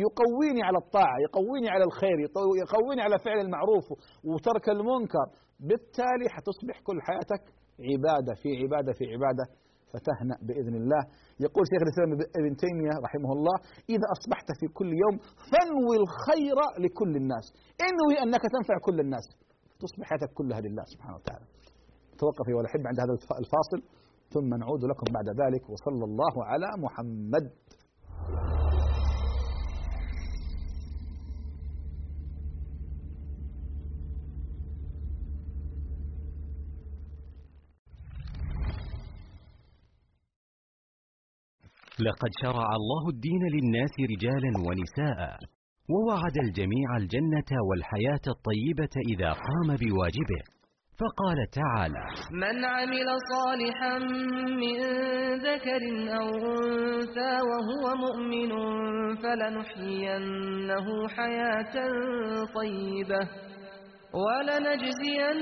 يقويني 0.06 0.62
على 0.68 0.78
الطاعة 0.84 1.18
يقويني 1.28 1.70
على 1.76 1.84
الخير 1.90 2.18
يقويني 2.64 3.02
على 3.02 3.18
فعل 3.26 3.40
المعروف 3.46 3.86
وترك 4.30 4.66
المنكر. 4.70 5.28
بالتالي 5.68 6.28
حتصبح 6.36 6.76
كل 6.88 6.98
حياتك 7.08 7.44
عبادة 7.90 8.34
في 8.42 8.50
عبادة 8.62 8.92
في 8.98 9.04
عبادة 9.14 9.46
فتهنأ 9.92 10.36
بإذن 10.48 10.76
الله. 10.82 11.02
يقول 11.46 11.64
شيخ 11.72 11.82
الإسلام 11.86 12.10
ابن 12.40 12.54
تيمية 12.64 12.94
رحمه 13.06 13.32
الله 13.38 13.56
إذا 13.94 14.08
أصبحت 14.16 14.48
في 14.60 14.68
كل 14.78 14.90
يوم 15.04 15.16
فانوي 15.52 15.96
الخير 16.04 16.58
لكل 16.84 17.14
الناس. 17.22 17.46
انوي 17.90 18.16
أنك 18.24 18.44
تنفع 18.56 18.76
كل 18.88 18.98
الناس. 19.06 19.26
تصبح 19.84 20.06
حياتك 20.10 20.32
كلها 20.40 20.60
لله 20.66 20.84
سبحانه 20.94 21.16
وتعالى. 21.18 21.46
توقف 22.22 22.46
يا 22.50 22.62
الأحبة 22.64 22.88
عند 22.92 23.00
هذا 23.04 23.14
الفاصل. 23.44 23.80
ثم 24.34 24.54
نعود 24.54 24.84
لكم 24.84 25.14
بعد 25.14 25.28
ذلك 25.42 25.70
وصلى 25.70 26.06
الله 26.06 26.46
على 26.46 26.68
محمد. 26.78 27.52
لقد 42.00 42.30
شرع 42.42 42.68
الله 42.76 43.10
الدين 43.10 43.42
للناس 43.56 43.94
رجالا 44.14 44.52
ونساء 44.68 45.38
ووعد 45.90 46.38
الجميع 46.46 46.98
الجنة 46.98 47.52
والحياة 47.70 48.26
الطيبة 48.28 48.94
إذا 49.14 49.34
قام 49.34 49.68
بواجبه. 49.82 50.53
فقال 51.00 51.38
تعالى 51.52 52.06
من 52.32 52.66
عمل 52.66 53.08
صالحا 53.34 53.98
من 54.62 54.78
ذكر 55.48 55.84
أو 56.20 56.28
أنثى 56.30 57.34
وهو 57.50 57.86
مؤمن 57.96 58.52
فلنحيينه 59.16 60.88
حياة 61.08 61.76
طيبة 62.56 63.22
ولنجزينهم 64.24 65.40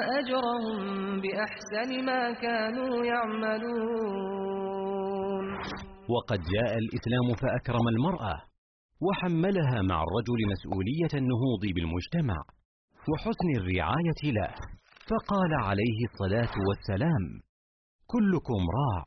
أجرهم 0.00 0.80
بأحسن 1.20 1.90
ما 2.04 2.32
كانوا 2.32 3.04
يعملون. 3.04 4.44
وقد 6.08 6.40
جاء 6.54 6.72
الإسلام 6.78 7.26
فأكرم 7.42 7.88
المرأة 7.88 8.36
وحملها 9.06 9.78
مع 9.82 9.98
الرجل 10.06 10.40
مسؤولية 10.52 11.12
النهوض 11.14 11.62
بالمجتمع. 11.74 12.38
وحسن 13.12 13.48
الرعاية 13.56 14.20
له. 14.24 14.54
فقال 15.10 15.54
عليه 15.54 15.98
الصلاة 16.10 16.54
والسلام 16.68 17.24
كلكم 18.06 18.62
راع 18.78 19.04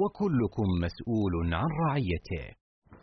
وكلكم 0.00 0.68
مسؤول 0.84 1.54
عن 1.54 1.68
رعيته. 1.88 2.44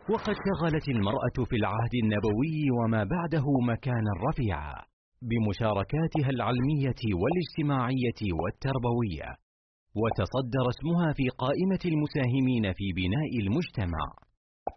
وقد 0.09 0.35
شغلت 0.47 0.87
المرأة 0.89 1.37
في 1.49 1.55
العهد 1.55 1.93
النبوي 2.03 2.71
وما 2.77 3.03
بعده 3.03 3.45
مكانا 3.71 4.11
رفيعا 4.29 4.75
بمشاركاتها 5.21 6.29
العلمية 6.29 7.01
والاجتماعية 7.21 8.21
والتربوية 8.41 9.29
وتصدر 10.01 10.65
اسمها 10.69 11.13
في 11.13 11.29
قائمة 11.29 11.83
المساهمين 11.85 12.73
في 12.73 12.87
بناء 12.95 13.31
المجتمع 13.43 14.05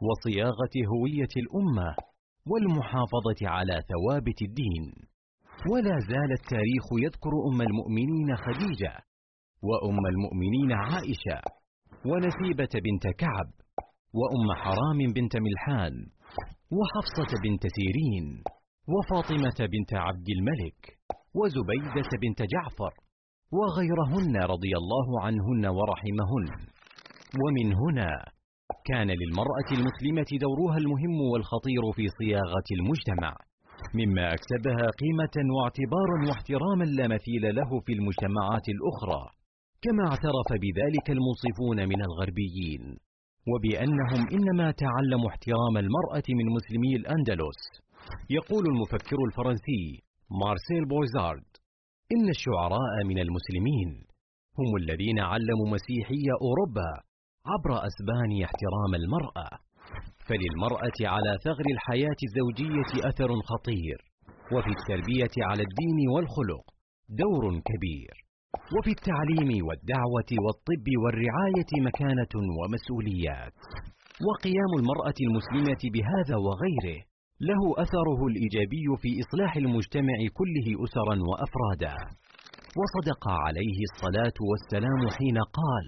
وصياغة 0.07 0.75
هوية 0.92 1.33
الأمة 1.37 1.97
والمحافظة 2.47 3.40
على 3.42 3.83
ثوابت 3.90 4.42
الدين. 4.42 5.12
ولا 5.71 5.99
زال 6.09 6.33
التاريخ 6.33 6.85
يذكر 7.02 7.31
أم 7.49 7.62
المؤمنين 7.62 8.37
خديجة 8.37 8.95
وأم 9.62 10.07
المؤمنين 10.07 10.73
عائشة 10.73 11.40
ونسيبة 12.07 12.73
بنت 12.85 13.07
كعب 13.19 13.50
وأم 14.19 14.47
حرام 14.62 14.99
بنت 15.14 15.37
ملحان 15.37 15.95
وحفصة 16.78 17.31
بنت 17.45 17.62
سيرين 17.76 18.42
وفاطمة 18.88 19.69
بنت 19.73 19.95
عبد 19.95 20.28
الملك 20.37 20.99
وزبيدة 21.35 22.11
بنت 22.23 22.42
جعفر 22.52 22.92
وغيرهن 23.52 24.37
رضي 24.37 24.73
الله 24.76 25.21
عنهن 25.21 25.66
ورحمهن. 25.66 26.47
ومن 27.42 27.75
هنا 27.75 28.11
كان 28.85 29.11
للمرأة 29.11 29.69
المسلمة 29.73 30.38
دورها 30.40 30.78
المهم 30.78 31.21
والخطير 31.33 31.83
في 31.97 32.09
صياغة 32.19 32.69
المجتمع. 32.78 33.37
مما 33.94 34.34
أكسبها 34.34 34.86
قيمة 35.02 35.36
واعتبارا 35.56 36.16
واحتراما 36.28 36.84
لا 36.84 37.08
مثيل 37.08 37.54
له 37.58 37.70
في 37.86 37.92
المجتمعات 37.92 38.66
الأخرى 38.74 39.22
كما 39.84 40.02
اعترف 40.10 40.48
بذلك 40.64 41.06
المنصفون 41.16 41.78
من 41.88 42.00
الغربيين 42.08 42.82
وبأنهم 43.50 44.20
إنما 44.36 44.70
تعلموا 44.70 45.28
احترام 45.28 45.74
المرأة 45.84 46.28
من 46.38 46.46
مسلمي 46.56 46.92
الأندلس. 46.96 47.60
يقول 48.30 48.64
المفكر 48.72 49.16
الفرنسي 49.28 49.84
مارسيل 50.42 50.82
بوزارد 50.90 51.48
إن 52.14 52.28
الشعراء 52.36 52.94
من 53.10 53.18
المسلمين 53.18 53.90
هم 54.58 54.70
الذين 54.82 55.18
علموا 55.18 55.68
مسيحي 55.74 56.24
أوروبا 56.46 56.90
عبر 57.50 57.70
أسبان 57.88 58.30
احترام 58.44 58.92
المرأة. 59.00 59.50
فللمرأة 60.28 60.98
على 61.14 61.32
ثغر 61.44 61.66
الحياة 61.76 62.20
الزوجية 62.28 63.08
أثر 63.08 63.30
خطير. 63.50 63.98
وفي 64.54 64.70
التربية 64.78 65.36
على 65.48 65.62
الدين 65.68 65.98
والخلق 66.14 66.64
دور 67.08 67.44
كبير. 67.68 68.14
وفي 68.74 68.90
التعليم 68.98 69.66
والدعوة 69.66 70.30
والطب 70.44 70.86
والرعاية 71.02 71.72
مكانة 71.88 72.34
ومسؤوليات. 72.58 73.56
وقيام 74.28 74.72
المرأة 74.80 75.18
المسلمة 75.26 75.82
بهذا 75.94 76.36
وغيره 76.46 77.00
له 77.50 77.62
أثره 77.84 78.20
الإيجابي 78.30 78.86
في 79.02 79.10
إصلاح 79.22 79.56
المجتمع 79.56 80.18
كله 80.38 80.66
أسرا 80.85 81.16
وأفرادا. 81.28 81.96
وصدق 82.80 83.28
عليه 83.28 83.78
الصلاة 83.90 84.38
والسلام 84.50 85.00
حين 85.18 85.38
قال 85.38 85.87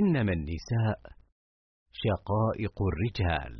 إنما 0.00 0.32
النساء 0.32 1.17
شقائق 2.04 2.82
الرجال. 2.82 3.54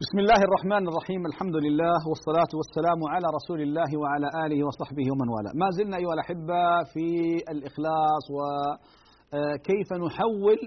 بسم 0.00 0.18
الله 0.18 0.40
الرحمن 0.48 0.88
الرحيم 0.88 1.26
الحمد 1.26 1.56
لله 1.56 2.08
والصلاة 2.08 2.52
والسلام 2.58 3.00
على 3.08 3.26
رسول 3.34 3.60
الله 3.62 3.98
وعلى 3.98 4.46
آله 4.46 4.66
وصحبه 4.66 5.06
ومن 5.12 5.28
والاه. 5.28 5.52
ما 5.54 5.70
زلنا 5.70 5.96
أيها 5.96 6.14
الأحبة 6.14 6.62
في 6.92 7.06
الإخلاص 7.50 8.24
وكيف 8.36 9.88
نحول 9.92 10.58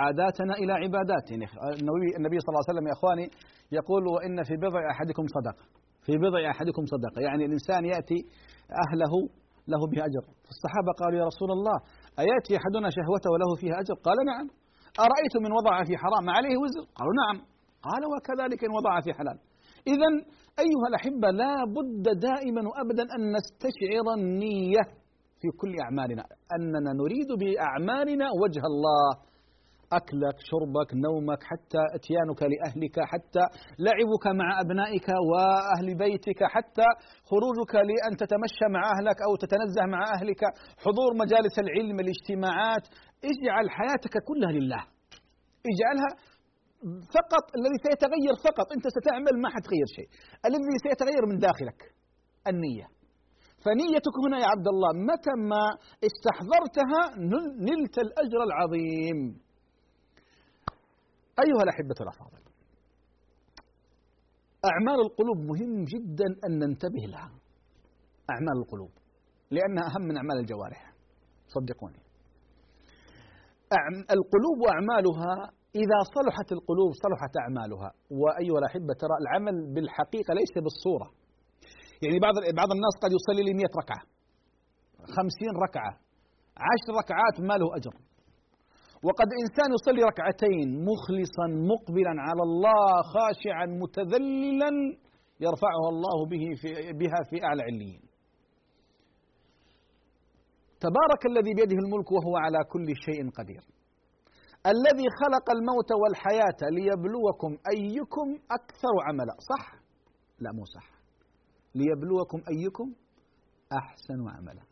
عاداتنا 0.00 0.54
إلى 0.54 0.72
عبادات 0.72 1.30
يعني 1.30 1.44
النبي, 1.80 2.08
النبي 2.18 2.38
صلى 2.40 2.48
الله 2.48 2.62
عليه 2.62 2.72
وسلم 2.72 2.86
يا 2.86 2.92
إخواني 2.92 3.26
يقول 3.72 4.02
وإن 4.14 4.42
في 4.42 4.56
بضع 4.56 4.90
أحدكم 4.90 5.24
صدقة. 5.36 5.64
في 6.06 6.18
بضع 6.18 6.50
أحدكم 6.50 6.82
صدقة. 6.94 7.20
يعني 7.26 7.44
الإنسان 7.44 7.84
يأتي 7.84 8.18
أهله 8.84 9.14
له 9.72 9.80
به 9.90 9.98
أجر. 10.08 10.24
فالصحابة 10.46 10.92
قالوا 11.00 11.18
يا 11.22 11.26
رسول 11.32 11.50
الله 11.56 11.76
أيأتي 12.24 12.52
أحدنا 12.60 12.88
شهوته 12.96 13.28
وله 13.34 13.50
فيها 13.60 13.76
أجر؟ 13.82 13.94
قال 14.06 14.18
نعم. 14.30 14.46
أرأيت 15.06 15.34
من 15.44 15.50
وضع 15.58 15.84
في 15.88 15.94
حرام 16.02 16.26
عليه 16.36 16.56
وزر؟ 16.62 16.84
قالوا 16.98 17.14
نعم. 17.22 17.36
قال 17.88 18.02
وكذلك 18.12 18.60
إن 18.64 18.72
وضع 18.78 19.00
في 19.04 19.12
حلال. 19.18 19.38
إذا 19.92 20.10
أيها 20.64 20.86
الأحبة 20.90 21.28
لا 21.42 21.54
بد 21.76 22.06
دائما 22.28 22.62
وأبدا 22.68 23.04
أن 23.16 23.22
نستشعر 23.36 24.06
النية 24.18 24.84
في 25.40 25.48
كل 25.60 25.72
أعمالنا. 25.84 26.24
أننا 26.56 26.92
نريد 27.02 27.30
بأعمالنا 27.40 28.26
وجه 28.42 28.62
الله. 28.72 29.10
أكلك 29.92 30.36
شربك 30.50 30.90
نومك 30.94 31.42
حتى 31.50 31.82
إتيانك 31.96 32.40
لأهلك 32.52 32.96
حتى 33.12 33.44
لعبك 33.78 34.26
مع 34.40 34.60
أبنائك 34.60 35.08
وأهل 35.30 35.88
بيتك 36.04 36.40
حتى 36.54 36.88
خروجك 37.30 37.74
لأن 37.74 38.12
تتمشى 38.22 38.66
مع 38.76 38.82
أهلك 38.94 39.18
أو 39.26 39.36
تتنزه 39.36 39.84
مع 39.94 40.00
أهلك 40.16 40.42
حضور 40.84 41.10
مجالس 41.22 41.58
العلم 41.64 42.00
الاجتماعات. 42.00 42.84
اجعل 43.30 43.66
حياتك 43.70 44.14
كلها 44.28 44.52
لله. 44.58 44.82
اجعلها 45.70 46.10
فقط 47.16 47.44
الذي 47.58 47.78
سيتغير 47.86 48.34
فقط. 48.48 48.66
أنت 48.76 48.86
ستعمل 48.96 49.34
ما 49.42 49.48
حتغير 49.54 49.86
شيء. 49.96 50.08
الذي 50.46 50.76
سيتغير 50.86 51.22
من 51.30 51.38
داخلك 51.38 51.80
النية. 52.50 52.86
فنيتك 53.64 54.16
هنا 54.26 54.38
يا 54.38 54.48
عبد 54.54 54.68
الله 54.68 54.90
متى 55.10 55.34
ما 55.50 55.64
استحضرتها 56.08 57.00
نلت 57.68 57.98
الأجر 57.98 58.40
العظيم. 58.48 59.43
أيها 61.42 61.62
الأحبة 61.62 61.94
الأفاضل 62.00 62.42
أعمال 64.70 65.00
القلوب 65.06 65.38
مهم 65.38 65.84
جدا 65.84 66.28
أن 66.46 66.58
ننتبه 66.58 67.04
لها. 67.12 67.30
أعمال 68.30 68.56
القلوب 68.62 68.90
لأنها 69.50 69.84
أهم 69.90 70.02
من 70.02 70.16
أعمال 70.16 70.36
الجوارح. 70.38 70.94
صدقوني. 71.46 72.00
القلوب 74.16 74.56
وأعمالها 74.64 75.32
إذا 75.82 75.98
صلحت 76.16 76.52
القلوب 76.52 76.90
صلحت 77.04 77.32
أعمالها. 77.42 77.90
وأيها 78.10 78.58
الأحبة 78.58 78.92
ترى 79.02 79.16
العمل 79.22 79.74
بالحقيقة 79.74 80.34
ليس 80.34 80.54
بالصورة. 80.64 81.08
يعني 82.02 82.18
بعض 82.26 82.34
بعض 82.60 82.70
الناس 82.76 82.94
قد 83.02 83.10
يصلي 83.18 83.42
لي 83.46 83.54
100 83.54 83.64
ركعة 83.82 84.02
خمسين 85.16 85.52
ركعة 85.66 85.92
عشر 86.68 86.90
ركعات 87.02 87.36
ما 87.48 87.54
له 87.60 87.76
أجر. 87.76 87.94
وقد 89.06 89.28
إنسان 89.42 89.68
يصلي 89.76 90.02
ركعتين 90.10 90.68
مخلصا 90.90 91.46
مقبلا 91.72 92.14
على 92.26 92.42
الله 92.48 93.02
خاشعا 93.14 93.66
متذللا 93.66 94.72
يرفعها 95.40 95.88
الله 95.94 96.18
به 96.32 96.44
في 96.60 96.92
بها 96.92 97.20
في 97.30 97.36
أعلى 97.44 97.62
عليين. 97.62 98.02
تبارك 100.80 101.22
الذي 101.30 101.52
بيده 101.54 101.78
الملك 101.84 102.12
وهو 102.12 102.36
على 102.36 102.58
كل 102.72 102.86
شيء 103.06 103.30
قدير. 103.38 103.64
الذي 104.66 105.06
خلق 105.20 105.46
الموت 105.56 105.90
والحياة 106.00 106.60
ليبلوكم 106.76 107.50
أيكم 107.74 108.28
أكثر 108.58 108.94
عملا. 109.06 109.34
صح؟ 109.50 109.64
لا 110.40 110.50
مو 110.52 110.64
صح. 110.64 110.88
ليبلوكم 111.74 112.38
أيكم 112.52 112.88
أحسن 113.80 114.20
عملا. 114.36 114.64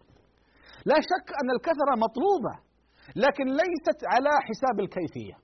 لا 0.87 0.99
شك 1.11 1.27
أن 1.40 1.49
الكثرة 1.57 1.92
مطلوبة. 2.07 2.72
لكن 3.17 3.47
ليست 3.62 3.99
على 4.12 4.31
حساب 4.49 4.81
الكيفية. 4.81 5.37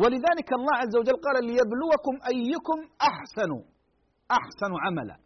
ولذلك 0.00 0.48
الله 0.58 0.74
عز 0.82 0.96
وجل 1.00 1.16
قال 1.26 1.36
ليبلوكم 1.50 2.14
أيكم 2.32 2.78
أحسن 3.10 3.50
أحسن 4.38 4.72
عملا. 4.84 5.16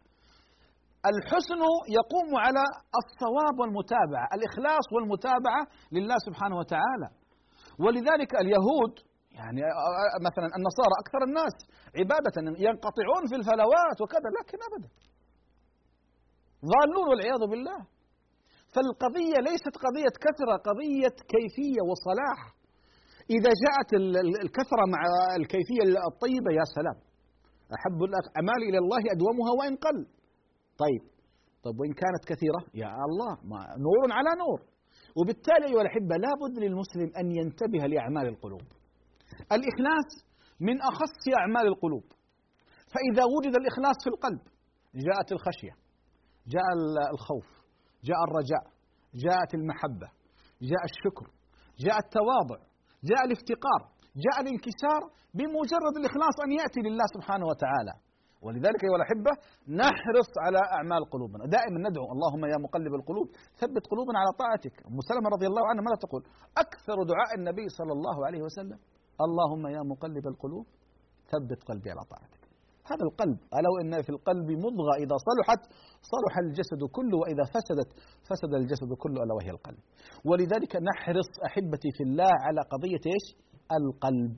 الحسن 1.11 1.61
يقوم 1.99 2.29
على 2.45 2.63
الصواب 3.01 3.55
والمتابعة 3.59 4.27
الإخلاص 4.35 4.85
والمتابعة 4.93 5.61
لله 5.91 6.15
سبحانه 6.27 6.57
وتعالى. 6.57 7.09
ولذلك 7.79 8.31
اليهود 8.41 8.93
يعني 9.39 9.61
مثلا 10.27 10.47
النصارى 10.57 10.95
أكثر 11.03 11.21
الناس 11.29 11.55
عبادة 11.99 12.35
ينقطعون 12.67 13.23
في 13.29 13.35
الفلوات 13.35 13.97
وكذا 14.01 14.29
لكن 14.39 14.57
أبدا. 14.67 14.89
ضالون 16.71 17.05
والعياذ 17.09 17.43
بالله. 17.51 17.79
فالقضية 18.73 19.37
ليست 19.49 19.73
قضية 19.85 20.13
كثرة 20.25 20.55
قضية 20.69 21.15
كيفية 21.33 21.81
وصلاح. 21.89 22.39
إذا 23.35 23.51
جاءت 23.63 23.89
الكثرة 24.45 24.83
مع 24.93 25.01
الكيفية 25.39 25.83
الطيبة 26.11 26.51
يا 26.59 26.65
سلام. 26.75 26.97
أحب 27.77 27.99
الأعمال 28.09 28.59
إلى 28.69 28.77
الله 28.83 29.01
أدومها 29.15 29.51
وإن 29.59 29.75
قل. 29.85 29.97
طيب. 30.83 31.03
طيب 31.63 31.79
وإن 31.79 31.93
كانت 31.93 32.23
كثيرة؟ 32.31 32.61
يا 32.81 32.89
الله 33.09 33.31
ما 33.51 33.59
نور 33.85 34.07
على 34.17 34.31
نور. 34.43 34.59
وبالتالي 35.17 35.65
أيها 35.65 35.81
الأحبة 35.81 36.15
لابد 36.25 36.53
للمسلم 36.63 37.09
أن 37.19 37.31
ينتبه 37.39 37.87
لأعمال 37.91 38.27
القلوب. 38.27 38.65
الإخلاص 39.55 40.09
من 40.59 40.81
أخص 40.81 41.21
أعمال 41.39 41.67
القلوب. 41.67 42.03
فإذا 42.93 43.23
وجد 43.35 43.55
الإخلاص 43.61 43.97
في 44.03 44.09
القلب 44.09 44.41
جاءت 44.95 45.31
الخشية 45.31 45.73
جاء 46.47 46.67
الخوف. 47.13 47.62
جاء 48.09 48.19
الرجاء 48.27 48.63
جاءت 49.25 49.51
المحبة 49.59 50.07
جاء 50.69 50.83
الشكر 50.91 51.25
جاء 51.85 51.97
التواضع 52.05 52.59
جاء 53.09 53.21
الافتقار 53.27 53.81
جاء 54.25 54.37
الانكسار 54.43 55.01
بمجرد 55.37 55.95
الإخلاص 56.01 56.35
أن 56.45 56.51
يأتي 56.59 56.79
لله 56.87 57.05
سبحانه 57.15 57.45
وتعالى. 57.51 57.93
ولذلك 58.45 58.81
أيها 58.85 58.97
الأحبة 59.01 59.31
نحرص 59.81 60.31
على 60.45 60.61
أعمال 60.77 61.01
قلوبنا. 61.13 61.43
دائما 61.55 61.79
ندعو 61.87 62.05
اللهم 62.15 62.43
يا 62.53 62.57
مقلب 62.65 62.93
القلوب 62.99 63.27
ثبت 63.61 63.83
قلوبنا 63.91 64.17
على 64.21 64.31
طاعتك. 64.43 64.75
أم 64.87 64.97
سلمة 65.09 65.27
رضي 65.35 65.47
الله 65.51 65.63
عنها 65.69 65.83
ماذا 65.87 65.97
تقول؟ 66.05 66.23
أكثر 66.65 66.97
دعاء 67.11 67.31
النبي 67.39 67.65
صلى 67.79 67.93
الله 67.97 68.17
عليه 68.27 68.41
وسلم 68.47 68.79
اللهم 69.25 69.63
يا 69.75 69.81
مقلب 69.91 70.25
القلوب 70.33 70.65
ثبت 71.31 71.59
قلبي 71.69 71.89
على 71.93 72.03
طاعتك. 72.13 72.42
هذا 72.91 73.03
القلب. 73.09 73.37
ألا 73.57 73.69
وإن 73.73 74.01
في 74.01 74.09
القلب 74.09 74.47
مضغة 74.65 74.93
إذا 75.03 75.15
صلحت 75.29 75.61
صلح 76.13 76.33
الجسد 76.45 76.81
كله 76.97 77.17
وإذا 77.21 77.43
فسدت 77.53 77.89
فسد 78.29 78.53
الجسد 78.53 78.91
كله 79.03 79.23
ألا 79.23 79.33
وهي 79.37 79.51
القلب. 79.57 79.81
ولذلك 80.25 80.71
نحرص 80.89 81.29
أحبتي 81.47 81.89
في 81.97 82.03
الله 82.03 82.33
على 82.45 82.61
قضية 82.73 83.03
إيش؟ 83.13 83.25
القلب. 83.79 84.33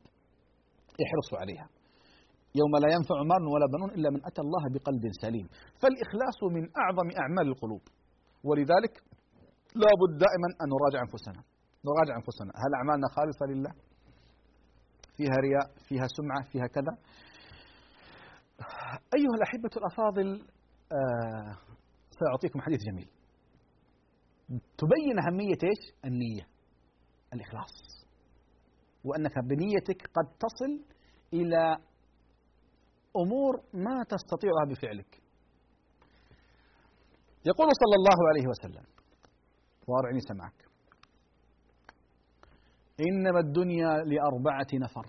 احرصوا 1.04 1.38
عليها. 1.42 1.68
يوم 2.60 2.74
لا 2.84 2.90
ينفع 2.96 3.18
مال 3.32 3.44
ولا 3.54 3.68
بنون 3.74 3.90
إلا 3.98 4.10
من 4.10 4.22
أتى 4.30 4.42
الله 4.46 4.64
بقلب 4.74 5.04
سليم. 5.22 5.48
فالإخلاص 5.82 6.40
من 6.56 6.64
أعظم 6.82 7.08
أعمال 7.22 7.48
القلوب. 7.54 7.84
ولذلك 8.48 8.94
لا 9.84 9.92
بد 10.02 10.14
دائما 10.26 10.50
أن 10.62 10.68
نراجع 10.74 11.00
أنفسنا. 11.08 11.42
نراجع 11.90 12.14
أنفسنا. 12.22 12.52
هل 12.64 12.72
أعمالنا 12.80 13.08
خالصة 13.16 13.46
لله؟ 13.52 13.74
فيها 15.18 15.38
رياء 15.48 15.68
فيها 15.88 16.08
سمعة 16.18 16.42
فيها 16.52 16.68
كذا؟ 16.76 16.94
أيها 19.16 19.36
الأحبة 19.38 19.70
الأفاضل 19.78 20.48
آه 20.92 21.58
سأعطيكم 22.20 22.62
حديث 22.62 22.80
جميل. 22.84 23.10
تبين 24.78 25.20
أهمية 25.20 25.60
إيش؟ 25.64 25.96
النية 26.06 26.48
الإخلاص. 27.34 28.06
وأنك 29.04 29.40
بنيتك 29.40 30.02
قد 30.02 30.38
تصل 30.40 30.96
إلى 31.34 31.78
أمور 33.18 33.54
ما 33.74 34.04
تستطيعها 34.04 34.66
بفعلك. 34.70 35.22
يقول 37.46 37.68
صلى 37.82 37.96
الله 37.96 38.28
عليه 38.30 38.48
وسلم 38.48 38.86
وارعني 39.88 40.20
سمعك 40.20 40.66
إنما 43.00 43.40
الدنيا 43.40 43.88
لأربعة 43.88 44.68
نفر. 44.74 45.06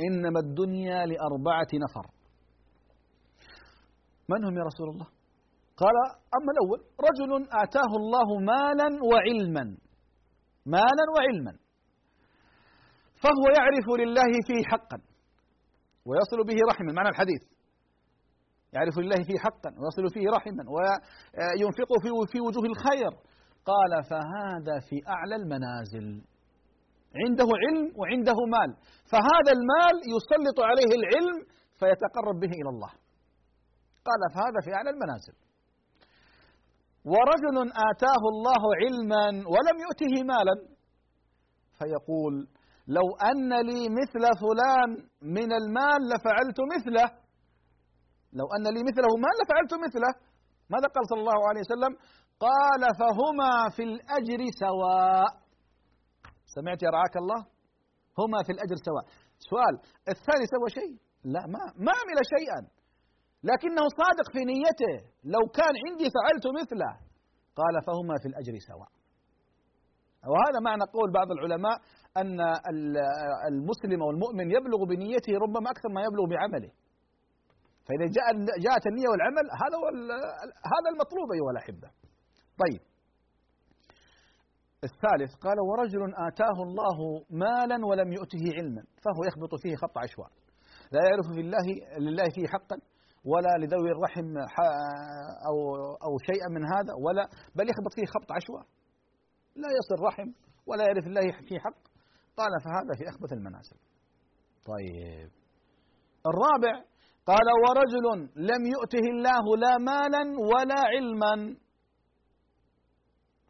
إنما 0.00 0.40
الدنيا 0.40 1.06
لأربعة 1.06 1.68
نفر. 1.74 2.19
من 4.30 4.44
هم 4.44 4.58
يا 4.58 4.64
رسول 4.70 4.88
الله؟ 4.92 5.08
قال 5.82 5.96
أما 6.38 6.50
الأول 6.54 6.80
رجل 7.08 7.30
آتاه 7.64 7.92
الله 8.00 8.28
مالا 8.52 8.88
وعلما. 9.10 9.64
مالا 10.66 11.04
وعلما. 11.14 11.54
فهو 13.22 13.44
يعرف 13.58 13.86
لله 14.00 14.32
فيه 14.48 14.62
حقا. 14.72 14.98
ويصل 16.08 16.38
به 16.48 16.58
رحما. 16.70 16.92
معنى 16.92 17.08
الحديث. 17.08 17.42
يعرف 18.72 18.98
لله 18.98 19.20
فيه 19.28 19.38
حقا. 19.46 19.70
ويصل 19.80 20.14
فيه 20.14 20.26
رحما. 20.36 20.64
وينفق 20.74 21.90
في 22.02 22.08
في 22.32 22.38
وجوه 22.46 22.66
الخير. 22.72 23.12
قال 23.70 23.92
فهذا 24.10 24.76
في 24.88 24.96
أعلى 25.08 25.36
المنازل. 25.40 26.06
عنده 27.22 27.48
علم 27.62 27.84
وعنده 27.98 28.38
مال. 28.54 28.70
فهذا 29.12 29.50
المال 29.58 29.96
يسلط 30.14 30.58
عليه 30.70 30.92
العلم 31.00 31.38
فيتقرب 31.78 32.36
به 32.44 32.52
إلى 32.60 32.70
الله. 32.74 32.92
قال 34.10 34.22
فهذا 34.34 34.60
في 34.64 34.70
أعلى 34.74 34.90
المنازل. 34.90 35.34
ورجل 37.04 37.56
آتاه 37.90 38.22
الله 38.32 38.62
علما 38.80 39.26
ولم 39.52 39.76
يؤته 39.84 40.14
مالا 40.32 40.56
فيقول 41.78 42.48
لو 42.88 43.06
أن 43.30 43.50
لي 43.68 43.88
مثل 44.00 44.24
فلان 44.42 44.90
من 45.22 45.52
المال 45.60 46.00
لفعلت 46.10 46.58
مثله. 46.74 47.08
لو 48.32 48.46
أن 48.56 48.64
لي 48.74 48.82
مثله 48.88 49.10
مال 49.24 49.34
لفعلت 49.40 49.72
مثله. 49.86 50.12
ماذا 50.70 50.86
قال 50.94 51.04
صلى 51.10 51.20
الله 51.20 51.48
عليه 51.48 51.60
وسلم؟ 51.60 51.92
قال 52.46 52.82
فهما 53.00 53.52
في 53.76 53.82
الأجر 53.82 54.40
سواء. 54.64 55.30
سمعت 56.54 56.82
يا 56.82 56.90
رعاك 56.90 57.16
الله؟ 57.16 57.40
هما 58.18 58.38
في 58.46 58.52
الأجر 58.52 58.76
سواء. 58.88 59.04
سؤال 59.50 59.74
الثاني 60.08 60.44
سوى 60.54 60.68
شيء؟ 60.78 60.94
لا 61.24 61.42
ما 61.52 61.62
ما 61.84 61.92
عمل 62.00 62.18
شيئا. 62.34 62.79
لكنه 63.42 63.84
صادق 64.00 64.26
في 64.32 64.40
نيته. 64.52 64.94
لو 65.24 65.42
كان 65.58 65.74
عندي 65.86 66.06
فعلت 66.16 66.46
مثله. 66.60 66.92
قال 67.60 67.74
فهما 67.86 68.14
في 68.22 68.28
الأجر 68.28 68.54
سواء. 68.68 68.90
وهذا 70.32 70.58
معنى 70.64 70.84
قول 70.96 71.12
بعض 71.12 71.28
العلماء 71.30 71.76
أن 72.16 72.40
المسلم 73.52 74.02
أو 74.02 74.10
المؤمن 74.10 74.50
يبلغ 74.50 74.84
بنيته 74.84 75.32
ربما 75.44 75.70
أكثر 75.70 75.88
ما 75.88 76.00
يبلغ 76.06 76.24
بعمله. 76.32 76.70
فإذا 77.86 78.06
جاء 78.16 78.26
جاءت 78.66 78.86
النية 78.86 79.08
والعمل 79.12 79.46
هذا 79.62 79.76
هو 79.80 79.86
هذا 80.72 80.88
المطلوب 80.92 81.28
أيها 81.32 81.50
الأحبة. 81.50 81.88
طيب. 82.62 82.82
الثالث 84.84 85.34
قال 85.34 85.56
ورجل 85.60 86.02
آتاه 86.28 86.58
الله 86.66 86.98
مالا 87.30 87.86
ولم 87.86 88.12
يؤته 88.12 88.44
علما. 88.56 88.82
فهو 89.04 89.20
يخبط 89.28 89.52
فيه 89.62 89.74
خط 89.76 89.98
عشواء 89.98 90.30
لا 90.92 91.00
يعرف 91.08 91.26
في 91.34 91.40
الله 91.40 91.66
لله 91.98 92.24
فيه 92.34 92.46
حقا. 92.46 92.76
ولا 93.24 93.52
لذوي 93.58 93.90
الرحم 93.90 94.36
أو 95.48 95.56
أو 96.06 96.18
شيئا 96.18 96.48
من 96.48 96.64
هذا 96.64 96.92
ولا 97.04 97.28
بل 97.54 97.64
يخبط 97.70 97.92
فيه 97.94 98.06
خبط 98.06 98.32
عشواء 98.32 98.64
لا 99.56 99.68
يصل 99.78 100.04
رحم 100.04 100.28
ولا 100.66 100.84
يعرف 100.84 101.06
الله 101.06 101.32
في 101.48 101.60
حق. 101.60 101.80
قال 102.36 102.50
فهذا 102.64 102.92
في 102.98 103.08
أخبث 103.08 103.32
المنازل. 103.32 103.76
طيب. 104.66 105.30
الرابع 106.30 106.84
قال 107.26 107.48
ورجل 107.64 108.28
لم 108.36 108.62
يؤته 108.74 109.04
الله 109.14 109.56
لا 109.56 109.78
مالا 109.78 110.24
ولا 110.50 110.80
علما. 110.94 111.56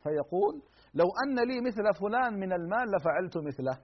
فيقول 0.02 0.62
لو 0.94 1.06
أن 1.24 1.48
لي 1.48 1.60
مثل 1.60 2.00
فلان 2.00 2.32
من 2.34 2.52
المال 2.52 2.86
لفعلت 2.90 3.36
مثله. 3.36 3.76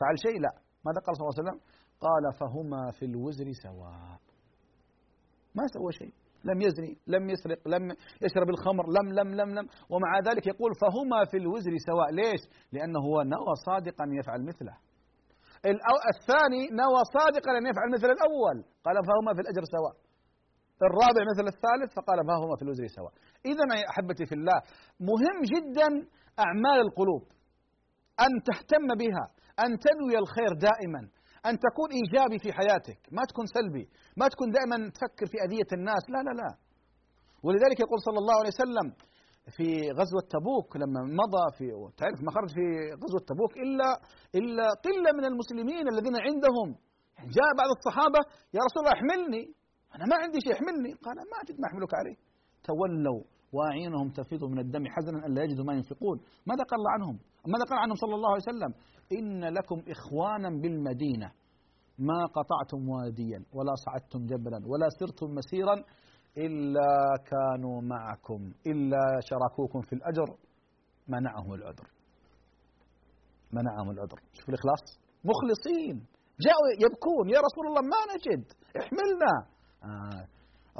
فعل 0.00 0.16
شيء 0.26 0.40
لا. 0.40 0.52
ماذا 0.86 1.00
قال 1.06 1.16
صلى 1.16 1.24
الله 1.24 1.34
عليه 1.38 1.42
وسلم؟ 1.42 1.60
قال 2.00 2.32
فهما 2.40 2.90
في 2.90 3.04
الوزر 3.04 3.52
سواء. 3.52 4.18
ما 5.54 5.66
سوى 5.66 5.92
شيء. 5.92 6.14
لم 6.44 6.60
يزني 6.60 6.98
لم 7.06 7.30
يسرق 7.30 7.68
لم 7.68 7.90
يشرب 8.22 8.50
الخمر 8.50 8.84
لم 8.86 9.12
لم 9.12 9.34
لم 9.34 9.50
لم. 9.58 9.66
ومع 9.90 10.18
ذلك 10.28 10.46
يقول 10.46 10.70
فهما 10.80 11.24
في 11.30 11.36
الوزر 11.36 11.70
سواء. 11.86 12.10
ليش؟ 12.10 12.40
لأنه 12.72 13.00
هو 13.00 13.22
نوى 13.22 13.54
صادقا 13.66 14.04
يفعل 14.20 14.42
مثله. 14.44 14.76
الثاني 16.14 16.62
نوى 16.82 17.00
صادقا 17.18 17.50
أن 17.58 17.66
يفعل 17.66 17.88
مثل 17.92 18.06
الأول. 18.16 18.56
قال 18.84 18.96
فهما 19.08 19.34
في 19.34 19.40
الأجر 19.40 19.62
سواء. 19.76 19.96
الرابع 20.82 21.22
مثل 21.32 21.46
الثالث 21.54 21.90
فقال 21.96 22.18
فهما 22.26 22.56
في 22.56 22.62
الوزر 22.62 22.86
سواء. 22.86 23.12
إذا 23.46 23.64
يا 23.80 23.90
أحبتي 23.90 24.26
في 24.26 24.34
الله 24.34 24.58
مهم 25.00 25.38
جدا 25.54 25.88
أعمال 26.44 26.80
القلوب. 26.86 27.22
أن 28.20 28.32
تهتم 28.48 28.86
بها 29.02 29.24
أن 29.64 29.78
تنوي 29.78 30.18
الخير 30.18 30.52
دائما. 30.68 31.08
أن 31.48 31.54
تكون 31.66 31.88
إيجابي 31.98 32.38
في 32.44 32.50
حياتك. 32.58 33.00
ما 33.16 33.22
تكون 33.30 33.46
سلبي. 33.56 33.84
ما 34.20 34.26
تكون 34.32 34.48
دائما 34.56 34.76
تفكر 34.96 35.26
في 35.32 35.36
أذية 35.46 35.70
الناس. 35.78 36.02
لا 36.14 36.20
لا 36.26 36.32
لا. 36.40 36.50
ولذلك 37.46 37.78
يقول 37.84 37.98
صلى 38.06 38.18
الله 38.22 38.36
عليه 38.40 38.52
وسلم 38.56 38.86
في 39.56 39.66
غزوة 39.98 40.24
تبوك 40.36 40.76
لما 40.82 41.00
مضى 41.20 41.44
في 41.58 41.64
تعرف 41.98 42.18
ما 42.26 42.30
خرج 42.36 42.50
في 42.58 42.64
غزوة 43.02 43.22
تبوك 43.30 43.52
إلا 43.64 43.88
إلا 44.38 44.66
قلة 44.86 45.10
من 45.18 45.24
المسلمين 45.30 45.84
الذين 45.92 46.16
عندهم. 46.26 46.68
جاء 47.36 47.50
بعض 47.60 47.70
الصحابة 47.78 48.20
يا 48.56 48.60
رسول 48.66 48.80
الله 48.82 48.94
احملني. 48.98 49.44
أنا 49.94 50.04
ما 50.10 50.16
عندي 50.22 50.38
شيء 50.44 50.52
احملني. 50.58 50.92
قال 51.04 51.16
ما 51.30 51.36
أجد 51.42 51.56
ما 51.60 51.66
أحملك 51.70 51.92
عليه. 52.00 52.16
تولوا 52.68 53.22
وأعينهم 53.54 54.08
تفيض 54.18 54.44
من 54.44 54.58
الدم 54.58 54.84
حزنا 54.94 55.26
ألا 55.26 55.42
يجدوا 55.44 55.64
ما 55.64 55.74
ينفقون. 55.78 56.16
ماذا 56.50 56.64
قال 56.70 56.80
عنهم؟ 56.94 57.16
ماذا 57.52 57.64
قال 57.70 57.78
عنهم 57.84 57.96
صلى 58.02 58.14
الله 58.14 58.30
عليه 58.34 58.46
وسلم؟ 58.50 58.72
إن 59.12 59.44
لكم 59.44 59.82
إخوانا 59.88 60.48
بالمدينة. 60.62 61.30
ما 61.98 62.26
قطعتم 62.26 62.88
واديا 62.88 63.44
ولا 63.52 63.74
صعدتم 63.74 64.26
جبلا 64.26 64.60
ولا 64.66 64.88
سرتم 64.98 65.34
مسيرا 65.34 65.74
إلا 66.36 67.14
كانوا 67.30 67.80
معكم 67.82 68.52
إلا 68.66 69.02
شاركوكم 69.28 69.80
في 69.80 69.92
الأجر. 69.92 70.36
منعهم 71.08 71.54
العذر 71.54 71.88
منعهم 73.52 73.90
العذر 73.90 74.20
شوف 74.32 74.48
الإخلاص. 74.48 74.82
مخلصين. 75.24 76.06
جاءوا 76.40 76.68
يبكون. 76.84 77.30
يا 77.34 77.40
رسول 77.46 77.64
الله 77.68 77.82
ما 77.92 78.00
نجد. 78.12 78.44
احملنا. 78.80 79.32
آه. 79.84 80.26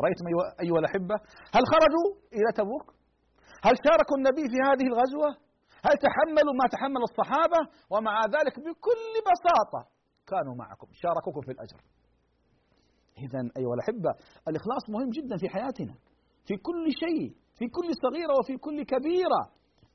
رأيتم 0.04 0.26
أيها 0.62 0.78
الأحبة؟ 0.82 1.14
هل 1.54 1.62
خرجوا 1.72 2.08
إلى 2.36 2.48
تبوك؟ 2.56 2.86
هل 3.66 3.74
شاركوا 3.86 4.16
النبي 4.18 4.44
في 4.52 4.58
هذه 4.68 4.86
الغزوة؟ 4.92 5.45
هل 5.86 5.94
تحملوا 6.06 6.54
ما 6.60 6.66
تحمل 6.74 7.02
الصحابة؟ 7.10 7.60
ومع 7.90 8.20
ذلك 8.36 8.54
بكل 8.66 9.12
بساطة 9.28 9.80
كانوا 10.26 10.54
معكم 10.54 10.88
شاركوكم 10.92 11.40
في 11.40 11.52
الأجر. 11.52 11.80
إذا 13.18 13.40
أيها 13.58 13.74
الأحبة 13.74 14.10
الإخلاص 14.48 14.82
مهم 14.88 15.10
جدا 15.10 15.36
في 15.36 15.48
حياتنا 15.48 15.94
في 16.46 16.56
كل 16.56 16.86
شيء 17.02 17.28
في 17.58 17.66
كل 17.76 17.88
صغيرة 18.04 18.34
وفي 18.38 18.56
كل 18.56 18.82
كبيرة. 18.82 19.42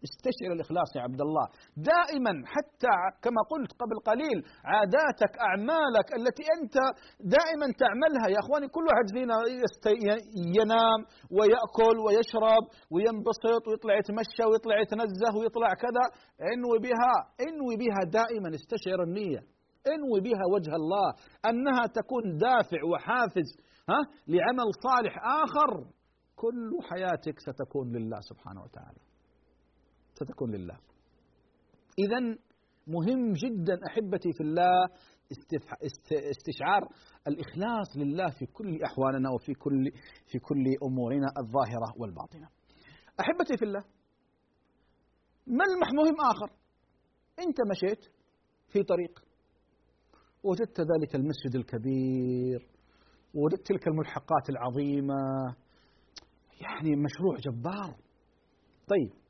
استشعر 0.07 0.51
الإخلاص 0.55 0.89
يا 0.95 1.01
عبد 1.07 1.21
الله 1.27 1.45
دائما 1.91 2.33
حتى 2.53 2.93
كما 3.23 3.41
قلت 3.53 3.71
قبل 3.81 3.95
قليل 4.09 4.37
عاداتك 4.71 5.33
أعمالك 5.47 6.07
التي 6.19 6.45
أنت 6.57 6.75
دائما 7.37 7.67
تعملها 7.83 8.27
يا 8.33 8.39
أخواني 8.43 8.67
كل 8.75 8.83
واحد 8.89 9.07
فينا 9.15 9.35
ينام 10.57 10.99
ويأكل 11.37 11.95
ويشرب 12.05 12.63
وينبسط 12.93 13.63
ويطلع 13.67 13.93
يتمشى 14.01 14.43
ويطلع 14.49 14.75
يتنزه 14.83 15.33
ويطلع 15.39 15.69
كذا. 15.83 16.05
انوي 16.53 16.79
بها 16.85 17.13
انوي 17.47 17.75
بها 17.81 18.01
دائما 18.19 18.49
استشعر 18.59 18.99
النية. 19.07 19.41
انوي 19.93 20.19
بها 20.27 20.45
وجه 20.53 20.73
الله. 20.81 21.09
أنها 21.49 21.83
تكون 21.99 22.23
دافع 22.37 22.81
وحافز 22.91 23.49
ها 23.89 23.99
لعمل 24.27 24.67
صالح 24.85 25.13
آخر. 25.43 25.71
كل 26.35 26.71
حياتك 26.89 27.39
ستكون 27.39 27.87
لله 27.95 28.19
سبحانه 28.29 28.61
وتعالى. 28.63 29.10
ستكون 30.23 30.51
لله. 30.55 30.77
إذا 31.99 32.37
مهم 32.87 33.33
جدا 33.33 33.79
أحبتي 33.87 34.29
في 34.37 34.43
الله 34.43 34.87
استشعار 36.11 36.81
الإخلاص 37.27 37.97
لله 37.97 38.29
في 38.29 38.45
كل 38.45 38.83
أحوالنا 38.83 39.29
وفي 39.29 39.53
كل 39.53 39.91
في 40.31 40.39
كل 40.39 40.65
أمورنا 40.83 41.27
الظاهرة 41.39 41.93
والباطنة. 41.97 42.47
أحبتي 43.19 43.57
في 43.57 43.65
الله 43.65 43.83
ملمح 45.47 45.89
مهم 45.93 46.15
آخر؟ 46.31 46.49
أنت 47.39 47.57
مشيت 47.71 48.05
في 48.67 48.83
طريق 48.83 49.23
وجدت 50.43 50.79
ذلك 50.79 51.15
المسجد 51.15 51.55
الكبير 51.55 52.67
وجدت 53.33 53.67
تلك 53.67 53.87
الملحقات 53.87 54.49
العظيمة 54.49 55.15
يعني 56.61 56.95
مشروع 56.95 57.35
جبار. 57.37 57.95
طيب 58.87 59.20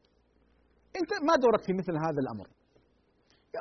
أنت 0.99 1.11
ما 1.27 1.35
دورك 1.43 1.61
في 1.67 1.73
مثل 1.73 1.93
هذا 2.05 2.19
الأمر. 2.23 2.47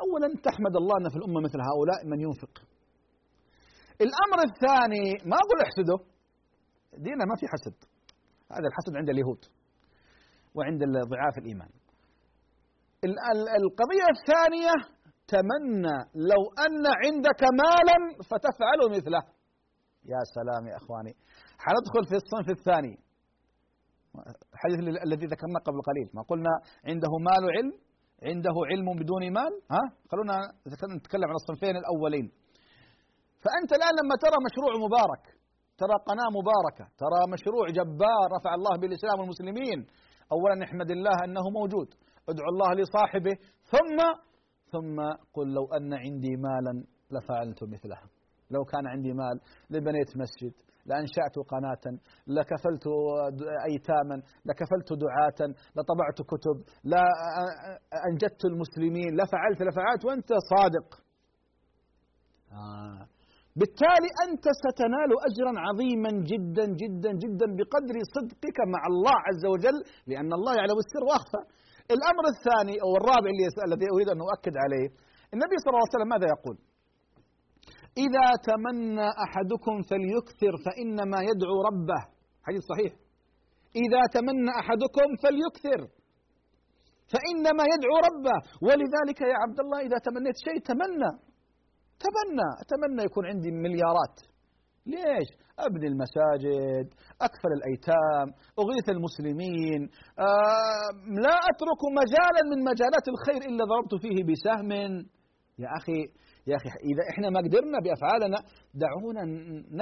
أولا 0.04 0.28
تحمد 0.48 0.74
الله 0.76 0.94
أن 1.00 1.08
في 1.12 1.16
الأمة 1.16 1.40
مثل 1.40 1.58
هؤلاء 1.70 2.06
من 2.06 2.20
ينفق. 2.20 2.54
الأمر 4.06 4.38
الثاني 4.48 5.04
ما 5.30 5.36
أقول 5.42 5.58
احسده. 5.66 5.98
ديننا 7.04 7.24
ما 7.24 7.36
في 7.40 7.46
حسد. 7.52 7.76
هذا 8.52 8.66
الحسد 8.70 8.96
عند 8.96 9.08
اليهود 9.10 9.44
وعند 10.54 10.80
ضعاف 10.84 11.38
الإيمان. 11.38 11.70
القضية 13.60 14.06
الثانية 14.16 14.74
تمنى 15.28 15.98
لو 16.14 16.42
أن 16.66 16.84
عندك 17.04 17.42
مالا 17.62 17.98
فتفعل 18.30 18.80
مثله. 18.96 19.22
يا 20.04 20.20
سلام 20.34 20.66
يا 20.66 20.76
إخواني. 20.76 21.14
حندخل 21.58 22.02
في 22.08 22.14
الصنف 22.22 22.48
الثاني. 22.58 22.98
الحديث 24.54 24.78
الذي 25.06 25.26
ذكرنا 25.26 25.58
قبل 25.66 25.78
قليل. 25.88 26.08
ما 26.14 26.22
قلنا 26.22 26.52
عنده 26.88 27.12
مال 27.28 27.42
وعلم 27.44 27.72
عنده 28.28 28.56
علم 28.70 28.86
بدون 29.00 29.32
مال 29.32 29.52
ها؟ 29.74 29.82
خلونا 30.10 30.36
نتكلم 30.96 31.28
عن 31.30 31.36
الصنفين 31.42 31.76
الأولين. 31.82 32.26
فأنت 33.44 33.70
الآن 33.78 33.94
لما 34.00 34.14
ترى 34.24 34.36
مشروع 34.46 34.72
مبارك 34.86 35.24
ترى 35.80 35.96
قناة 36.08 36.28
مباركة 36.40 36.84
ترى 37.02 37.20
مشروع 37.34 37.66
جبار 37.78 38.26
رفع 38.36 38.54
الله 38.54 38.74
بالإسلام 38.80 39.20
والمسلمين 39.20 39.86
أولا 40.32 40.64
احمد 40.64 40.90
الله 40.90 41.16
أنه 41.24 41.44
موجود 41.58 41.88
ادعو 42.28 42.48
الله 42.52 42.74
لصاحبه 42.80 43.34
ثم 43.72 43.98
ثم 44.72 44.96
قل 45.34 45.46
لو 45.54 45.66
أن 45.76 45.94
عندي 45.94 46.36
مالا 46.36 46.84
لفعلت 47.10 47.64
مثله. 47.64 48.00
لو 48.50 48.64
كان 48.64 48.86
عندي 48.86 49.12
مال 49.12 49.40
لبنيت 49.70 50.16
مسجد 50.16 50.52
لأنشأت 50.86 51.36
قناة 51.52 51.84
لكفلت 52.26 52.84
أيتاما 53.70 54.16
لكفلت 54.46 54.88
دعاة 55.04 55.40
لطبعت 55.76 56.18
كتب 56.32 56.56
لا 56.84 57.04
أنجدت 58.08 58.44
المسلمين 58.44 59.10
لفعلت 59.20 59.60
لفعلت 59.62 60.04
وأنت 60.04 60.30
صادق. 60.52 60.88
آه. 62.52 63.06
بالتالي 63.56 64.10
أنت 64.26 64.44
ستنال 64.64 65.10
أجرا 65.28 65.52
عظيما 65.66 66.10
جدا 66.32 66.66
جدا 66.82 67.12
جدا 67.24 67.46
بقدر 67.58 67.96
صدقك 68.16 68.58
مع 68.74 68.82
الله 68.92 69.16
عز 69.28 69.44
وجل 69.52 69.78
لأن 70.06 70.32
الله 70.38 70.52
يعلم 70.58 70.78
السر 70.84 71.04
وأخفى. 71.10 71.42
الأمر 71.96 72.24
الثاني 72.34 72.74
أو 72.84 72.90
الرابع 72.98 73.30
الذي 73.68 73.86
أريد 73.94 74.08
أن 74.14 74.20
أؤكد 74.26 74.54
عليه 74.64 74.88
النبي 75.34 75.56
صلى 75.60 75.70
الله 75.70 75.84
عليه 75.84 75.96
وسلم 75.96 76.10
ماذا 76.14 76.26
يقول؟ 76.34 76.56
إذا 77.96 78.28
تمنى 78.50 79.08
أحدكم 79.24 79.82
فليكثر 79.90 80.52
فإنما 80.66 81.18
يدعو 81.20 81.62
ربه. 81.68 82.02
حديث 82.46 82.62
صحيح. 82.62 82.92
إذا 83.76 84.02
تمنى 84.12 84.50
أحدكم 84.50 85.08
فليكثر 85.22 85.80
فإنما 87.12 87.64
يدعو 87.72 87.96
ربه. 88.08 88.38
ولذلك 88.62 89.20
يا 89.20 89.38
عبد 89.44 89.60
الله 89.60 89.80
إذا 89.80 89.98
تمنيت 89.98 90.36
شيء 90.46 90.58
تمنى. 90.70 91.12
تمنى. 92.04 92.48
أتمنى 92.62 93.02
يكون 93.04 93.26
عندي 93.26 93.50
مليارات. 93.50 94.16
ليش؟ 94.86 95.28
أبني 95.58 95.86
المساجد 95.86 96.86
أكفل 97.20 97.52
الأيتام 97.58 98.26
أغيث 98.58 98.88
المسلمين 98.88 99.80
آه 100.18 100.88
لا 101.24 101.36
أترك 101.50 101.82
مجالا 102.00 102.42
من 102.50 102.64
مجالات 102.64 103.06
الخير 103.08 103.40
إلا 103.50 103.64
ضربت 103.64 103.94
فيه 104.02 104.24
بسهم. 104.24 104.70
يا 105.58 105.68
أخي 105.78 106.00
يا 106.50 106.56
أخي 106.60 106.68
إذا 106.90 107.02
إحنا 107.10 107.26
ما 107.34 107.40
قدرنا 107.46 107.78
بأفعالنا 107.84 108.38
دعونا 108.84 109.22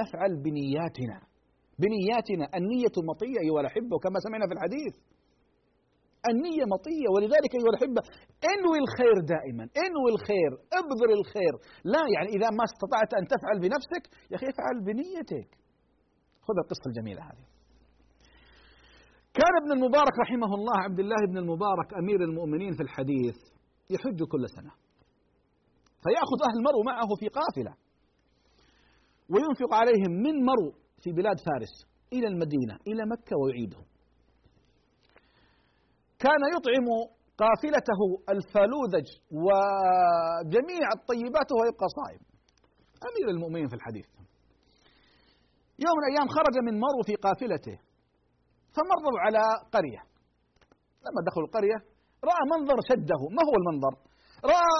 نفعل 0.01 0.31
بنياتنا. 0.45 1.17
بنياتنا. 1.83 2.45
النية 2.59 2.95
مطية 3.11 3.39
أيها 3.45 3.61
الأحبة 3.63 3.93
وكما 3.97 4.17
سمعنا 4.25 4.45
في 4.49 4.53
الحديث. 4.57 4.95
النية 6.31 6.65
مطية 6.75 7.07
ولذلك 7.13 7.51
أيها 7.57 7.71
الأحبة 7.73 8.01
انوي 8.53 8.77
الخير 8.85 9.15
دائما. 9.33 9.65
انوي 9.85 10.09
الخير 10.15 10.51
ابذر 10.79 11.09
الخير. 11.19 11.53
لا 11.93 12.03
يعني 12.15 12.29
إذا 12.37 12.49
ما 12.57 12.63
استطعت 12.69 13.11
أن 13.19 13.23
تفعل 13.33 13.57
بنفسك 13.65 14.03
يا 14.31 14.35
أخي 14.37 14.47
افعل 14.53 14.75
بنيتك. 14.89 15.49
خذ 16.45 16.57
القصة 16.63 16.85
الجميلة 16.91 17.21
هذه. 17.29 17.45
كان 19.37 19.53
ابن 19.61 19.71
المبارك 19.77 20.15
رحمه 20.23 20.51
الله 20.57 20.77
عبد 20.85 20.99
الله 20.99 21.21
بن 21.29 21.37
المبارك 21.37 21.89
أمير 22.01 22.19
المؤمنين 22.29 22.71
في 22.77 22.83
الحديث 22.83 23.37
يحج 23.89 24.19
كل 24.23 24.43
سنة. 24.57 24.71
فيأخذ 26.03 26.39
أهل 26.49 26.57
مرو 26.67 26.81
معه 26.91 27.09
في 27.19 27.27
قافلة. 27.27 27.73
وينفق 29.31 29.71
عليهم 29.73 30.11
من 30.25 30.45
مرو 30.49 30.69
في 31.03 31.11
بلاد 31.11 31.39
فارس 31.39 31.73
إلى 32.13 32.27
المدينة 32.27 32.75
إلى 32.87 33.01
مكة 33.13 33.37
ويعيدهم. 33.41 33.85
كان 36.19 36.41
يطعم 36.55 36.87
قافلته 37.37 37.99
الفالوذج 38.29 39.07
وجميع 39.31 40.85
الطيبات 40.97 41.47
وهو 41.51 41.63
يبقى 41.71 41.87
صائم 41.99 42.21
أمير 43.09 43.27
المؤمنين 43.35 43.67
في 43.67 43.75
الحديث. 43.75 44.07
يوم 45.85 45.95
من 45.97 46.03
الأيام 46.07 46.27
خرج 46.27 46.55
من 46.67 46.79
مرو 46.79 47.01
في 47.05 47.15
قافلته 47.15 47.77
فمروا 48.75 49.19
على 49.25 49.43
قرية. 49.73 50.01
لما 51.05 51.19
دخلوا 51.27 51.47
القرية 51.47 51.77
رأى 52.29 52.43
منظر 52.53 52.77
شده. 52.89 53.21
ما 53.37 53.43
هو 53.47 53.53
المنظر؟ 53.61 54.08
رأى 54.45 54.73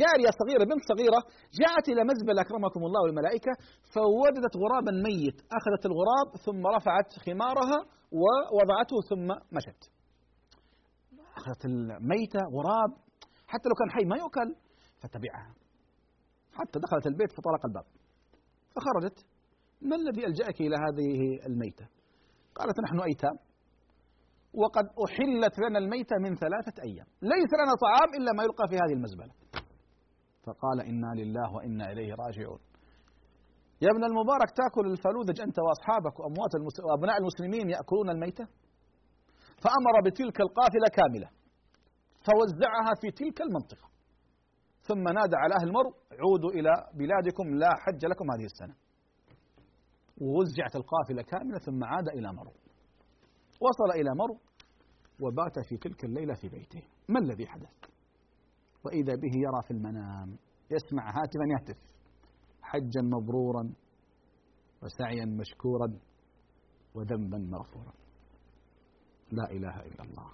جارية 0.00 0.30
صغيرة 0.40 0.64
بنت 0.64 0.82
صغيرة 0.92 1.20
جاءت 1.60 1.88
إلى 1.88 2.04
مزبل 2.04 2.38
أكرمكم 2.38 2.80
الله 2.84 3.02
والملائكة 3.02 3.52
فوجدت 3.94 4.54
غرابا 4.62 4.92
ميت. 5.06 5.38
أخذت 5.58 5.86
الغراب 5.86 6.28
ثم 6.46 6.66
رفعت 6.66 7.10
خمارها 7.26 7.78
ووضعته 8.20 8.96
ثم 9.10 9.28
مشت. 9.56 9.82
أخذت 11.36 11.64
الميتة 11.64 12.40
غراب. 12.56 12.90
حتى 13.46 13.68
لو 13.68 13.74
كان 13.74 13.90
حي 13.90 14.04
ما 14.04 14.16
يؤكل 14.16 14.48
فتبعها. 15.00 15.54
حتى 16.52 16.78
دخلت 16.78 17.06
البيت 17.06 17.32
فطرق 17.32 17.66
الباب. 17.66 17.84
فخرجت. 18.74 19.26
ما 19.82 19.96
الذي 19.96 20.26
ألجأك 20.26 20.60
إلى 20.60 20.76
هذه 20.76 21.46
الميتة؟ 21.46 21.86
قالت 22.54 22.80
نحن 22.80 23.00
أيتام. 23.00 23.49
وقد 24.54 24.86
أحلت 25.04 25.58
لنا 25.58 25.78
الميتة 25.78 26.16
من 26.18 26.36
ثلاثة 26.36 26.82
أيام. 26.82 27.06
ليس 27.22 27.50
لنا 27.60 27.74
طعام 27.84 28.10
إلا 28.18 28.32
ما 28.36 28.42
يلقى 28.42 28.68
في 28.70 28.76
هذه 28.76 28.94
المزبلة. 28.98 29.32
فقال 30.46 30.80
إنا 30.80 31.10
لله 31.20 31.54
وإنا 31.54 31.92
إليه 31.92 32.14
راجعون. 32.14 32.60
يا 33.82 33.88
ابن 33.94 34.04
المبارك 34.04 34.50
تأكل 34.60 34.86
الفلوذج 34.90 35.40
أنت 35.40 35.58
وأصحابك 35.58 36.20
وأموات 36.20 36.52
المس... 36.54 36.80
وأبناء 36.80 37.16
المسلمين 37.18 37.70
يأكلون 37.70 38.10
الميتة؟ 38.10 38.44
فأمر 39.62 39.94
بتلك 40.06 40.40
القافلة 40.40 40.88
كاملة 40.98 41.28
فوزعها 42.26 42.92
في 43.00 43.10
تلك 43.10 43.40
المنطقة. 43.40 43.88
ثم 44.88 45.02
نادى 45.02 45.36
على 45.36 45.54
أهل 45.60 45.72
مرو 45.72 45.92
عودوا 46.20 46.50
إلى 46.50 46.72
بلادكم 46.94 47.46
لا 47.62 47.70
حج 47.82 48.04
لكم 48.04 48.30
هذه 48.30 48.44
السنة. 48.44 48.74
ووزعت 50.20 50.76
القافلة 50.76 51.22
كاملة 51.22 51.58
ثم 51.58 51.84
عاد 51.84 52.08
إلى 52.08 52.32
مرو. 52.32 52.52
وصل 53.60 54.00
إلى 54.00 54.10
مرو 54.14 54.38
وبات 55.20 55.58
في 55.68 55.76
تلك 55.76 56.04
الليلة 56.04 56.34
في 56.34 56.48
بيته. 56.48 56.82
ما 57.08 57.18
الذي 57.18 57.46
حدث؟ 57.46 57.74
وإذا 58.84 59.14
به 59.14 59.32
يرى 59.34 59.62
في 59.66 59.70
المنام 59.70 60.38
يسمع 60.70 61.08
هاتفا 61.08 61.44
يهتف. 61.58 61.78
حجا 62.62 63.00
مبرورا 63.02 63.72
وسعيا 64.82 65.24
مشكورا 65.24 65.98
وذنبا 66.94 67.38
مغفورا. 67.38 67.92
لا 69.32 69.50
إله 69.50 69.80
إلا 69.80 70.04
الله. 70.04 70.30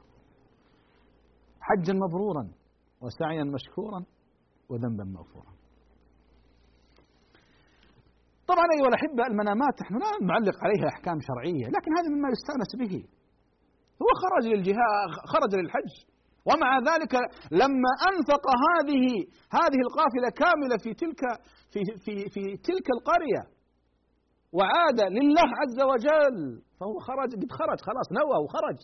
حجا 1.60 1.92
مبرورا 1.92 2.52
وسعيا 3.00 3.44
مشكورا 3.44 4.04
وذنبا 4.68 5.04
مغفورا. 5.04 5.52
طبعا 8.46 8.66
أيها 8.76 8.88
الأحبة 8.88 9.26
المنامات 9.26 9.82
نحن 9.82 9.94
لا 9.94 10.26
نعلق 10.26 10.56
عليها 10.64 10.88
أحكام 10.88 11.18
شرعية 11.20 11.66
لكن 11.66 11.90
هذا 11.98 12.08
مما 12.08 12.28
يستأنس 12.28 12.72
به. 12.78 13.15
هو 14.02 14.08
خرج 14.22 14.44
للجهاد 14.52 15.10
خرج 15.32 15.54
للحج. 15.60 15.92
ومع 16.48 16.78
ذلك 16.78 17.14
لما 17.50 17.92
أنفق 18.10 18.44
هذه 18.66 19.04
هذه 19.58 19.78
القافلة 19.86 20.28
كاملة 20.42 20.76
في 20.84 20.94
تلك 20.94 21.20
في 21.72 21.80
في 22.04 22.14
في 22.34 22.42
تلك 22.56 22.86
القرية 22.96 23.42
وعاد 24.52 25.00
لله 25.00 25.48
عز 25.60 25.80
وجل 25.90 26.62
فهو 26.80 26.98
خرج 26.98 27.30
قد 27.42 27.52
خرج 27.58 27.78
خلاص 27.80 28.12
نوى 28.12 28.36
وخرج. 28.44 28.78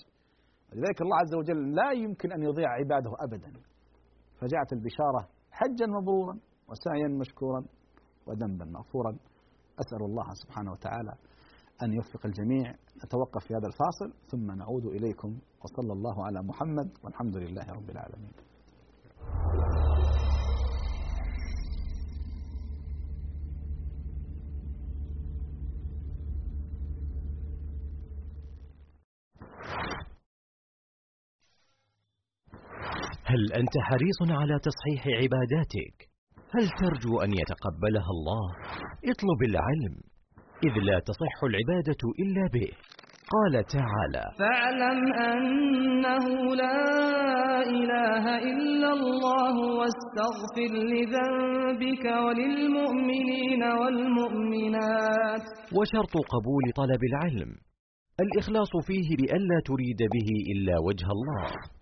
لذلك 0.73 1.01
الله 1.03 1.17
عز 1.17 1.35
وجل 1.35 1.75
لا 1.75 1.91
يمكن 1.93 2.33
أن 2.33 2.43
يضيع 2.43 2.69
عباده 2.69 3.11
أبدا. 3.21 3.53
فجاءت 4.41 4.73
البشارة 4.73 5.29
حجا 5.51 5.87
مبرورا 5.87 6.35
وسعيا 6.69 7.09
مشكورا 7.09 7.65
وذنبا 8.27 8.65
مغفورا. 8.65 9.13
أسأل 9.81 10.03
الله 10.05 10.27
سبحانه 10.43 10.73
وتعالى 10.73 11.13
أن 11.83 11.93
يوفق 11.93 12.27
الجميع 12.27 12.75
نتوقف 13.05 13.45
في 13.47 13.55
هذا 13.55 13.67
الفاصل 13.67 14.13
ثم 14.31 14.51
نعود 14.51 14.87
إليكم 14.87 15.39
وصلى 15.65 15.93
الله 15.93 16.25
على 16.27 16.43
محمد 16.43 16.91
والحمد 17.05 17.37
لله 17.37 17.73
رب 17.73 17.91
العالمين 17.91 18.33
هل 33.25 33.53
أنت 33.53 33.79
حريص 33.79 34.19
على 34.41 34.59
تصحيح 34.59 35.07
عباداتك؟ 35.07 36.11
هل 36.55 36.69
ترجو 36.69 37.21
أن 37.21 37.31
يتقبلها 37.33 38.11
الله؟ 38.17 38.47
اطلب 39.11 39.43
العلم 39.51 40.12
إذ 40.65 40.75
لا 40.83 41.01
تصح 41.07 41.45
العبادة 41.45 42.03
إلا 42.23 42.45
به. 42.55 42.69
قال 43.35 43.65
تعالى. 43.65 44.25
فاعلم 44.39 45.13
أنه 45.15 46.55
لا 46.55 47.63
إله 47.63 48.25
إلا 48.39 48.93
الله 48.93 49.55
واستغفر 49.79 50.73
لذنبك 50.93 52.05
وللمؤمنين 52.05 53.63
والمؤمنات. 53.63 55.45
وشرط 55.79 56.15
قبول 56.35 56.65
طلب 56.77 57.03
العلم. 57.05 57.51
الإخلاص 58.21 58.71
فيه 58.87 59.17
بألا 59.17 59.61
تريد 59.67 59.99
به 59.99 60.29
إلا 60.53 60.75
وجه 60.87 61.07
الله. 61.07 61.82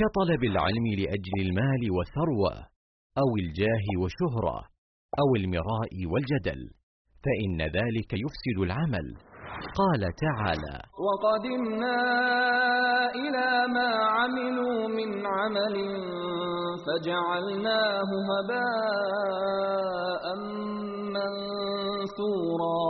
كطلب 0.00 0.42
العلم 0.44 0.86
لأجل 1.00 1.36
المال 1.46 1.82
والثروة 1.96 2.54
أو 3.18 3.28
الجاه 3.42 3.86
والشهرة 4.02 4.58
أو 5.20 5.28
المراء 5.36 5.92
والجدل 6.12 6.60
فإن 7.24 7.58
ذلك 7.62 8.10
يفسد 8.24 8.58
العمل. 8.62 9.06
قال 9.80 10.02
تعالى 10.26 10.76
وقدمنا 11.06 11.98
إلى 13.14 13.48
ما 13.74 13.90
عملوا 14.16 14.88
من 14.88 15.26
عمل 15.26 15.76
فجعلناه 16.86 18.10
هباء 18.30 20.24
منثورا. 21.16 22.86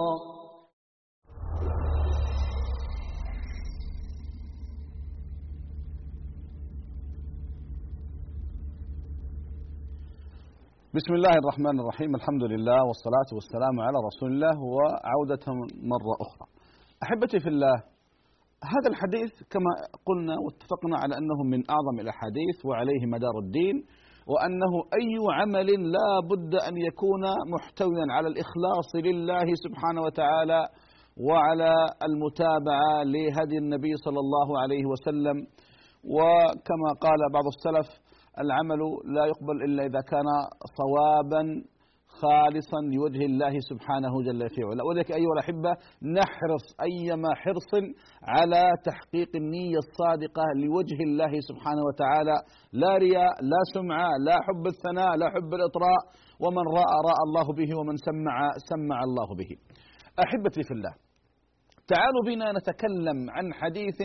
بسم 10.97 11.15
الله 11.15 11.35
الرحمن 11.43 11.81
الرحيم 11.81 12.15
الحمد 12.15 12.45
لله 12.53 12.79
والصلاة 12.89 13.31
والسلام 13.37 13.81
على 13.87 13.99
رسول 14.09 14.31
الله 14.33 14.57
وعودة 14.75 15.45
مرة 15.93 16.13
أخرى 16.27 16.47
أحبتي 17.05 17.41
في 17.41 17.49
الله 17.49 17.77
هذا 18.75 18.89
الحديث 18.93 19.33
كما 19.53 19.71
قلنا 20.09 20.35
واتفقنا 20.45 20.97
على 21.03 21.15
أنه 21.21 21.39
من 21.53 21.61
أعظم 21.71 21.97
الأحاديث 22.01 22.57
وعليه 22.69 23.03
مدار 23.07 23.39
الدين 23.45 23.77
وأنه 24.33 24.73
أي 24.99 25.13
عمل 25.39 25.69
لا 25.97 26.11
بد 26.31 26.55
أن 26.69 26.75
يكون 26.89 27.23
محتويا 27.55 28.07
على 28.17 28.29
الإخلاص 28.29 28.89
لله 29.07 29.47
سبحانه 29.65 30.01
وتعالى 30.07 30.69
وعلى 31.29 31.73
المتابعة 32.09 33.03
لهدي 33.15 33.59
النبي 33.59 33.93
صلى 34.05 34.21
الله 34.25 34.49
عليه 34.63 34.85
وسلم 34.93 35.37
وكما 36.17 36.91
قال 37.05 37.21
بعض 37.33 37.45
السلف 37.55 38.06
العمل 38.39 38.79
لا 39.05 39.27
يقبل 39.27 39.65
إلا 39.65 39.87
إذا 39.87 40.01
كان 40.01 40.29
صوابا 40.79 41.43
خالصا 42.21 42.81
لوجه 42.95 43.25
الله 43.25 43.55
سبحانه 43.71 44.23
جل 44.23 44.49
في 44.49 44.63
علاه 44.63 44.85
ولذلك 44.85 45.11
أيها 45.11 45.33
الأحبة 45.37 45.71
نحرص 46.03 46.67
أيما 46.89 47.35
حرص 47.35 47.71
على 48.23 48.63
تحقيق 48.85 49.37
النية 49.37 49.79
الصادقة 49.79 50.45
لوجه 50.57 50.99
الله 51.09 51.41
سبحانه 51.41 51.83
وتعالى. 51.89 52.37
لا 52.73 52.97
رياء 52.97 53.33
لا 53.53 53.61
سمعة 53.75 54.11
لا 54.27 54.37
حب 54.47 54.67
الثناء 54.67 55.17
لا 55.17 55.29
حب 55.31 55.55
الإطراء. 55.55 56.01
ومن 56.41 56.65
رأى 56.79 56.97
رأى 57.11 57.23
الله 57.27 57.47
به 57.59 57.79
ومن 57.79 57.97
سمع 57.97 58.51
سمع 58.71 58.99
الله 59.09 59.29
به. 59.41 59.51
أحبتي 60.25 60.63
في 60.63 60.75
الله 60.75 60.95
تعالوا 61.89 62.23
بنا 62.27 62.53
نتكلم 62.53 63.31
عن 63.31 63.55
حديث 63.55 63.99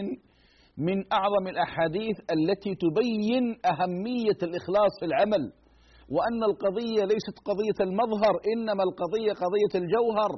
من 0.77 0.97
أعظم 1.13 1.47
الأحاديث 1.47 2.17
التي 2.37 2.75
تبين 2.75 3.45
أهمية 3.71 4.39
الإخلاص 4.43 4.91
في 4.99 5.05
العمل 5.05 5.43
وأن 6.15 6.43
القضية 6.43 7.01
ليست 7.11 7.35
قضية 7.49 7.79
المظهر 7.87 8.35
إنما 8.53 8.83
القضية 8.83 9.31
قضية 9.43 9.73
الجوهر. 9.81 10.31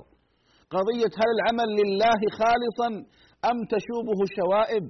قضية 0.75 1.13
هل 1.21 1.29
العمل 1.37 1.69
لله 1.81 2.19
خالصا 2.39 2.89
أم 3.51 3.57
تشوبه 3.73 4.19
شوائب 4.37 4.83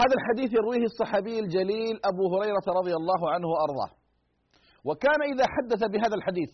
هذا 0.00 0.14
الحديث 0.18 0.50
يرويه 0.58 0.84
الصحابي 0.92 1.38
الجليل 1.38 1.94
أبو 2.10 2.24
هريرة 2.34 2.66
رضي 2.80 2.94
الله 3.00 3.30
عنه 3.32 3.46
وأرضاه. 3.52 3.90
وكان 4.84 5.20
إذا 5.32 5.44
حدث 5.54 5.80
بهذا 5.92 6.14
الحديث 6.14 6.50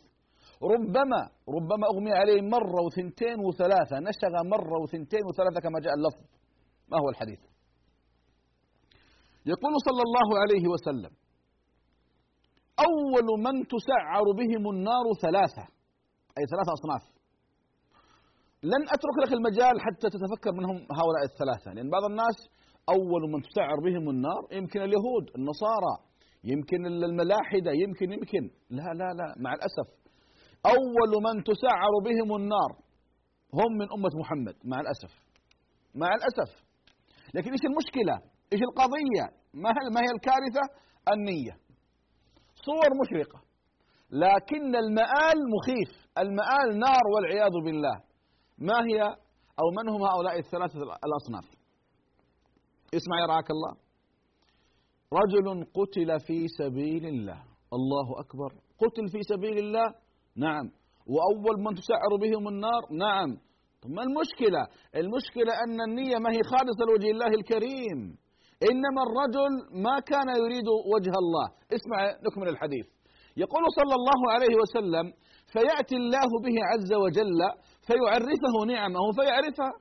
ربما 0.63 1.21
ربما 1.57 1.85
أغمي 1.93 2.13
عليه 2.13 2.43
مرة 2.43 2.79
وثنتين 2.87 3.37
وثلاثة 3.47 3.97
نشغ 4.09 4.35
مرة 4.55 4.83
وثنتين 4.83 5.21
وثلاثة 5.29 5.61
كما 5.61 5.79
جاء 5.81 5.95
اللفظ. 5.99 6.38
ما 6.91 6.99
هو 7.03 7.09
الحديث؟ 7.09 7.41
يقول 9.47 9.73
صلى 9.89 10.03
الله 10.07 10.29
عليه 10.43 10.69
وسلم 10.69 11.13
أول 12.89 13.27
من 13.47 13.67
تسعر 13.75 14.25
بهم 14.41 14.71
النار 14.75 15.05
ثلاثة 15.23 15.65
أي 16.39 16.45
ثلاثة 16.53 16.73
أصناف. 16.79 17.19
لن 18.63 18.83
أترك 18.95 19.17
لك 19.25 19.33
المجال 19.33 19.81
حتى 19.81 20.07
تتفكر 20.15 20.53
منهم 20.53 20.77
هؤلاء 20.77 21.23
الثلاثة 21.31 21.73
لأن 21.75 21.91
بعض 21.91 22.05
الناس 22.05 22.37
أول 22.89 23.23
من 23.33 23.43
تسعر 23.43 23.77
بهم 23.85 24.11
النار 24.11 24.43
يمكن 24.53 24.81
اليهود 24.83 25.25
النصارى 25.37 25.95
يمكن 26.45 26.87
الملاحدة 26.87 27.71
يمكن 27.73 28.13
يمكن. 28.13 28.51
لا 28.71 28.83
لا 28.83 29.09
لا 29.19 29.35
مع 29.37 29.53
الأسف. 29.55 29.89
أول 30.67 31.23
من 31.23 31.45
تسعر 31.45 31.93
بهم 32.05 32.37
النار 32.37 32.71
هم 33.55 33.73
من 33.79 33.87
أمة 33.93 34.11
محمد 34.21 34.55
مع 34.65 34.81
الأسف. 34.81 35.13
مع 35.95 36.09
الأسف. 36.15 36.68
لكن 37.35 37.51
إيش 37.51 37.65
المشكلة؟ 37.65 38.15
إيش 38.53 38.61
القضية؟ 38.69 39.25
ما 39.55 39.71
ما 39.95 40.01
هي 40.01 40.11
الكارثة؟ 40.17 40.65
النية. 41.13 41.55
صور 42.55 42.91
مشرقة. 43.03 43.41
لكن 44.11 44.77
المآل 44.77 45.39
مخيف. 45.55 46.09
المآل 46.19 46.79
نار 46.79 47.03
والعياذ 47.15 47.53
بالله. 47.65 47.97
ما 48.59 48.79
هي 48.89 49.03
أو 49.61 49.67
من 49.77 49.89
هم 49.89 50.03
هؤلاء 50.03 50.39
الثلاثة 50.39 50.79
الأصناف؟ 51.07 51.45
اسمع 52.95 53.17
يرعاك 53.25 53.51
الله. 53.51 53.77
رجل 55.13 55.65
قتل 55.65 56.27
في 56.27 56.47
سبيل 56.59 57.07
الله. 57.07 57.43
الله 57.73 58.21
أكبر. 58.21 58.53
قتل 58.79 59.09
في 59.13 59.23
سبيل 59.23 59.59
الله؟ 59.59 59.95
نعم. 60.37 60.71
وأول 61.07 61.63
من 61.65 61.75
تسعر 61.75 62.17
بهم 62.21 62.49
النار؟ 62.49 62.83
نعم. 62.91 63.48
ما 63.87 64.03
المشكلة؟ 64.03 64.63
المشكلة 64.95 65.53
أن 65.65 65.81
النية 65.89 66.17
ما 66.19 66.31
هي 66.31 66.43
خالصة 66.53 66.83
لوجه 66.89 67.11
الله 67.11 67.27
الكريم. 67.27 67.99
إنما 68.71 69.01
الرجل 69.07 69.53
ما 69.85 70.01
كان 70.01 70.29
يريد 70.29 70.69
وجه 70.95 71.13
الله. 71.23 71.47
اسمع 71.77 71.99
نكمل 72.27 72.49
الحديث. 72.49 72.87
يقول 73.37 73.65
صلى 73.79 73.95
الله 74.01 74.21
عليه 74.33 74.55
وسلم 74.63 75.13
فيأتي 75.53 75.97
الله 75.97 76.31
به 76.45 76.57
عز 76.71 76.93
وجل 76.93 77.41
فيعرفه 77.87 78.55
نعمه. 78.67 79.01
فيعرفها. 79.17 79.73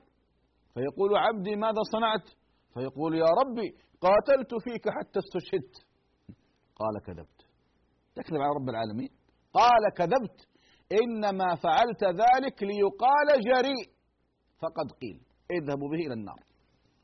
فيقول 0.73 1.17
عبدي 1.17 1.55
ماذا 1.55 1.81
صنعت؟ 1.91 2.27
فيقول 2.73 3.15
يا 3.15 3.29
ربي 3.41 3.69
قاتلت 4.01 4.51
فيك 4.63 4.89
حتى 4.89 5.19
استشهدت. 5.19 5.75
قال 6.75 7.01
كذبت. 7.05 7.39
تكذب 8.15 8.41
على 8.41 8.53
رب 8.59 8.69
العالمين. 8.69 9.09
قال 9.53 9.83
كذبت. 9.97 10.47
إنما 10.91 11.55
فعلت 11.55 12.03
ذلك 12.03 12.63
ليقال 12.63 13.27
جريء. 13.49 13.87
فقد 14.61 14.91
قيل. 15.01 15.19
اذهبوا 15.51 15.89
به 15.89 16.01
إلى 16.05 16.13
النار. 16.13 16.39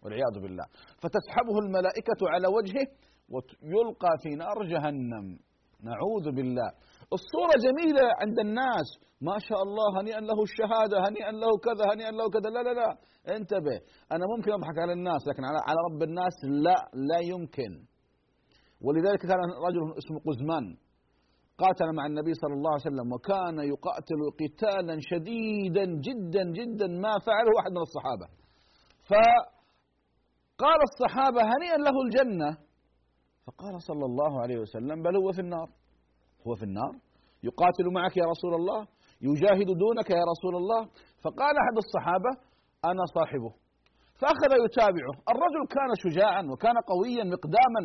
والعياذ 0.03 0.35
بالله. 0.41 0.65
فتسحبه 1.01 1.59
الملائكة 1.65 2.21
على 2.33 2.47
وجهه 2.47 2.87
ويلقى 3.29 4.13
في 4.23 4.35
نار 4.35 4.57
جهنم. 4.63 5.39
نعوذ 5.83 6.35
بالله. 6.35 6.69
الصورة 7.17 7.55
جميلة 7.65 8.05
عند 8.21 8.39
الناس. 8.39 8.87
ما 9.21 9.37
شاء 9.39 9.61
الله 9.63 10.01
هنيئا 10.01 10.19
له 10.19 10.43
الشهادة 10.43 10.97
هنيئا 11.07 11.31
له 11.31 11.51
كذا 11.65 11.93
هنيئا 11.93 12.11
له 12.11 12.29
كذا. 12.29 12.49
لا 12.49 12.63
لا 12.63 12.73
لا. 12.73 12.97
انتبه. 13.35 13.77
أنا 14.11 14.25
ممكن 14.35 14.51
أضحك 14.51 14.77
على 14.79 14.93
الناس 14.93 15.27
لكن 15.27 15.43
على 15.45 15.59
على 15.67 15.77
رب 15.89 16.03
الناس 16.03 16.35
لا 16.43 16.77
لا 16.93 17.19
يمكن. 17.19 17.85
ولذلك 18.81 19.19
كان 19.19 19.39
رجل 19.67 19.97
اسمه 19.97 20.19
قزمان. 20.27 20.77
قاتل 21.57 21.95
مع 21.95 22.05
النبي 22.05 22.33
صلى 22.33 22.53
الله 22.53 22.71
عليه 22.71 22.81
وسلم 22.81 23.13
وكان 23.13 23.57
يقاتل 23.73 24.21
قتالا 24.41 24.97
شديدا 24.99 25.85
جدا 25.85 26.43
جدا 26.59 26.87
ما 26.87 27.13
فعله 27.25 27.51
أحد 27.59 27.71
من 27.71 27.83
الصحابة. 27.87 28.27
فقال 29.09 30.79
الصحابة 30.89 31.41
هنيئا 31.41 31.77
له 31.77 31.95
الجنة. 32.05 32.57
فقال 33.45 33.81
صلى 33.81 34.05
الله 34.05 34.41
عليه 34.41 34.57
وسلم 34.57 35.03
بل 35.03 35.15
هو 35.17 35.31
في 35.31 35.41
النار. 35.41 35.69
هو 36.47 36.55
في 36.55 36.63
النار. 36.63 36.93
يقاتل 37.43 37.85
معك 37.93 38.17
يا 38.17 38.25
رسول 38.25 38.53
الله. 38.55 38.87
يجاهد 39.21 39.67
دونك 39.83 40.09
يا 40.09 40.25
رسول 40.33 40.55
الله. 40.55 40.81
فقال 41.23 41.53
أحد 41.63 41.75
الصحابة 41.77 42.31
أنا 42.85 43.03
صاحبه. 43.15 43.53
فأخذ 44.19 44.51
يتابعه. 44.65 45.15
الرجل 45.33 45.61
كان 45.75 45.91
شجاعا 46.03 46.43
وكان 46.51 46.75
قويا 46.91 47.23
مقداما 47.23 47.83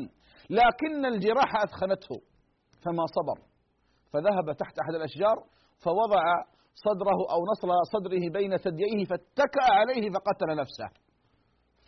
لكن 0.51 1.07
الجراح 1.07 1.51
أثخنته. 1.65 2.17
فما 2.85 3.05
صبر. 3.17 3.48
فذهب 4.13 4.57
تحت 4.59 4.79
أحد 4.79 4.95
الأشجار 4.95 5.37
فوضع 5.85 6.25
صدره 6.87 7.19
أو 7.35 7.41
نصل 7.53 7.69
صدره 7.93 8.25
بين 8.39 8.57
ثدييه 8.57 9.05
فاتكأ 9.11 9.67
عليه 9.79 10.11
فقتل 10.11 10.57
نفسه. 10.63 10.89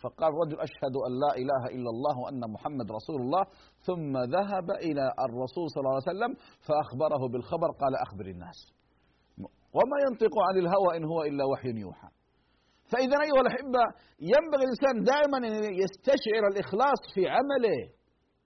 فقال 0.03 0.29
الرجل 0.33 0.59
أشهد 0.67 0.95
أن 1.07 1.13
لا 1.23 1.31
إله 1.41 1.63
إلا 1.75 1.89
الله 1.95 2.15
وأن 2.23 2.51
محمد 2.53 2.91
رسول 2.91 3.21
الله. 3.21 3.43
ثم 3.87 4.13
ذهب 4.17 4.67
إلى 4.71 5.05
الرسول 5.25 5.65
صلى 5.69 5.81
الله 5.81 5.97
عليه 5.97 6.11
وسلم 6.11 6.31
فأخبره 6.67 7.27
بالخبر 7.31 7.69
قال 7.81 7.93
أخبر 8.05 8.25
الناس. 8.25 8.59
وما 9.77 9.97
ينطق 10.05 10.33
عن 10.47 10.55
الهوى 10.63 10.97
إن 10.97 11.03
هو 11.05 11.23
إلا 11.23 11.43
وحي 11.51 11.69
يوحى. 11.69 12.09
فإذا 12.91 13.17
أيها 13.25 13.41
الأحبة 13.45 13.83
ينبغي 14.33 14.63
الإنسان 14.67 14.95
دائما 15.13 15.37
أن 15.37 15.73
يستشعر 15.83 16.43
الإخلاص 16.51 17.01
في 17.13 17.21
عمله. 17.35 17.79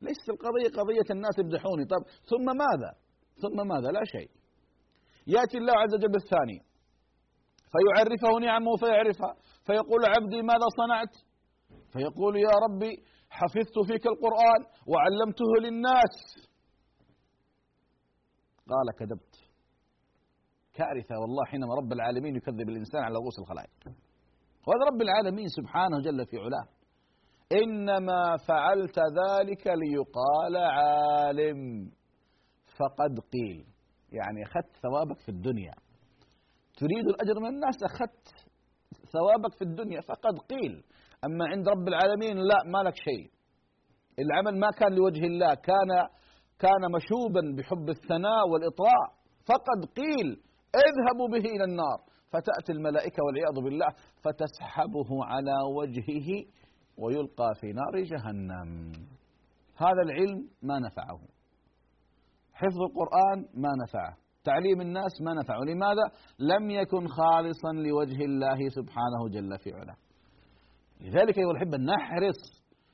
ليست 0.02 0.28
القضية 0.30 0.70
قضية 0.80 1.08
الناس 1.16 1.36
يمدحوني 1.40 1.86
طب 1.86 2.02
ثم 2.32 2.46
ماذا؟ 2.64 2.92
ثم 3.42 3.68
ماذا؟ 3.68 3.92
لا 3.92 4.04
شيء. 4.04 4.30
يأتي 5.28 5.58
الله 5.58 5.74
عز 5.74 5.94
وجل 5.94 6.12
بالثاني 6.12 6.60
فيعرفه 7.74 8.40
نعمه 8.40 8.76
فيعرفها 8.80 9.34
فيقول 9.66 10.02
عبدي 10.06 10.42
ماذا 10.42 10.68
صنعت؟ 10.78 11.16
فيقول 11.94 12.38
يا 12.38 12.56
ربي 12.66 13.04
حفظت 13.30 13.78
فيك 13.88 14.06
القرآن 14.08 14.62
وعلمته 14.92 15.50
للناس. 15.62 16.16
قال 18.72 18.88
كذبت. 19.00 19.36
كارثة 20.74 21.16
والله 21.22 21.46
حينما 21.46 21.76
رب 21.76 21.92
العالمين 21.94 22.36
يكذب 22.36 22.70
الإنسان 22.70 23.02
على 23.04 23.16
رؤوس 23.16 23.40
الخلائق. 23.40 23.70
وهذا 24.68 24.84
رب 24.94 25.02
العالمين 25.02 25.48
سبحانه 25.48 26.02
جل 26.02 26.26
في 26.26 26.38
علاه. 26.38 26.68
إنما 27.64 28.38
فعلت 28.48 29.00
ذلك 29.00 29.68
ليقال 29.68 30.58
عالم. 30.58 31.92
فقد 32.80 33.20
قيل. 33.34 33.66
يعني 34.12 34.44
أخذت 34.44 34.76
ثوابك 34.84 35.20
في 35.20 35.30
الدنيا. 35.30 35.74
تريد 36.78 37.08
الأجر 37.08 37.40
من 37.40 37.50
الناس؟ 37.50 37.76
أخذت 37.84 38.28
ثوابك 39.14 39.54
في 39.58 39.62
الدنيا 39.62 40.02
فقد 40.02 40.40
قيل. 40.50 40.84
أما 41.26 41.46
عند 41.48 41.70
رب 41.70 41.88
العالمين 41.88 42.38
لا 42.38 42.64
ما 42.66 42.78
لك 42.78 42.96
شيء. 42.96 43.32
العمل 44.20 44.60
ما 44.60 44.70
كان 44.80 44.94
لوجه 44.96 45.26
الله 45.26 45.54
كان 45.54 45.90
كان 46.60 46.92
مشوبا 46.92 47.42
بحب 47.58 47.90
الثناء 47.90 48.48
والإطراء. 48.50 49.08
فقد 49.46 49.86
قيل 49.96 50.28
اذهبوا 50.86 51.28
به 51.28 51.50
إلى 51.50 51.64
النار. 51.64 52.00
فتأتي 52.30 52.72
الملائكة 52.72 53.24
والعياذ 53.24 53.64
بالله 53.64 53.88
فتسحبه 54.24 55.26
على 55.26 55.56
وجهه 55.78 56.46
ويلقى 56.98 57.54
في 57.62 57.74
نار 57.74 58.04
جهنم. 58.04 58.92
هذا 59.78 60.02
العلم 60.06 60.50
ما 60.62 60.80
نفعه. 60.80 61.35
حفظ 62.56 62.80
القرآن 62.90 63.38
ما 63.64 63.70
نفعه. 63.84 64.18
تعليم 64.44 64.82
الناس 64.82 65.22
ما 65.22 65.34
نفعه. 65.34 65.60
لماذا؟ 65.60 66.06
لم 66.40 66.70
يكن 66.70 67.08
خالصا 67.08 67.72
لوجه 67.88 68.26
الله 68.26 68.70
سبحانه 68.70 69.22
جل 69.36 69.60
في 69.64 69.70
علاه. 69.74 69.98
لذلك 71.02 71.38
أيها 71.38 71.52
الأحبة 71.52 71.78
نحرص. 71.78 72.42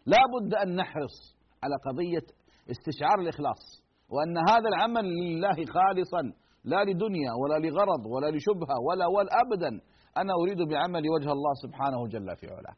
لا 0.05 0.17
بد 0.33 0.53
أن 0.53 0.75
نحرص 0.75 1.15
على 1.63 1.75
قضية 1.85 2.25
استشعار 2.71 3.19
الإخلاص 3.19 3.63
وأن 4.09 4.37
هذا 4.37 4.67
العمل 4.73 5.05
لله 5.05 5.57
خالصا 5.75 6.21
لا 6.63 6.83
لدنيا 6.83 7.31
ولا 7.41 7.67
لغرض 7.67 8.05
ولا 8.05 8.29
لشبهة 8.35 8.77
ولا 8.89 9.05
ولا 9.07 9.29
أبدا 9.41 9.81
أنا 10.17 10.33
أريد 10.41 10.69
بعمل 10.69 11.03
وجه 11.09 11.31
الله 11.31 11.53
سبحانه 11.63 12.07
جل 12.07 12.35
في 12.35 12.47
علاه. 12.47 12.75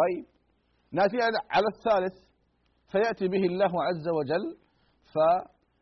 طيب 0.00 0.26
نأتي 0.92 1.16
على 1.50 1.66
الثالث 1.74 2.16
فيأتي 2.92 3.28
به 3.28 3.44
الله 3.46 3.72
عز 3.88 4.08
وجل 4.08 4.56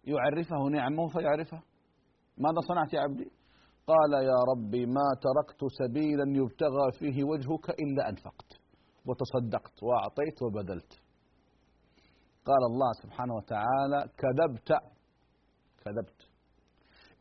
فيعرفه 0.04 0.68
نعمه 0.70 1.08
فيعرفه. 1.08 1.62
ماذا 2.38 2.60
صنعت 2.68 2.94
يا 2.94 3.00
عبدي؟ 3.00 3.30
قال 3.86 4.12
يا 4.12 4.38
ربي 4.52 4.86
ما 4.86 5.06
تركت 5.26 5.64
سبيلا 5.80 6.24
يبتغى 6.40 6.92
فيه 6.98 7.24
وجهك 7.24 7.70
إلا 7.70 8.08
أنفقت 8.08 8.50
وتصدقت 9.06 9.82
وأعطيت 9.82 10.42
وبذلت. 10.42 10.92
قال 12.44 12.62
الله 12.70 12.92
سبحانه 13.02 13.34
وتعالى 13.34 14.08
كذبت. 14.20 14.68
كذبت. 15.84 16.20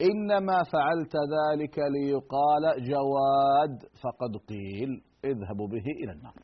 إنما 0.01 0.63
فعلت 0.63 1.15
ذلك 1.37 1.79
ليقال 1.79 2.63
جواد. 2.89 3.83
فقد 4.03 4.37
قيل 4.49 5.03
اذهب 5.25 5.57
به 5.57 5.85
إلى 6.03 6.11
النار. 6.11 6.35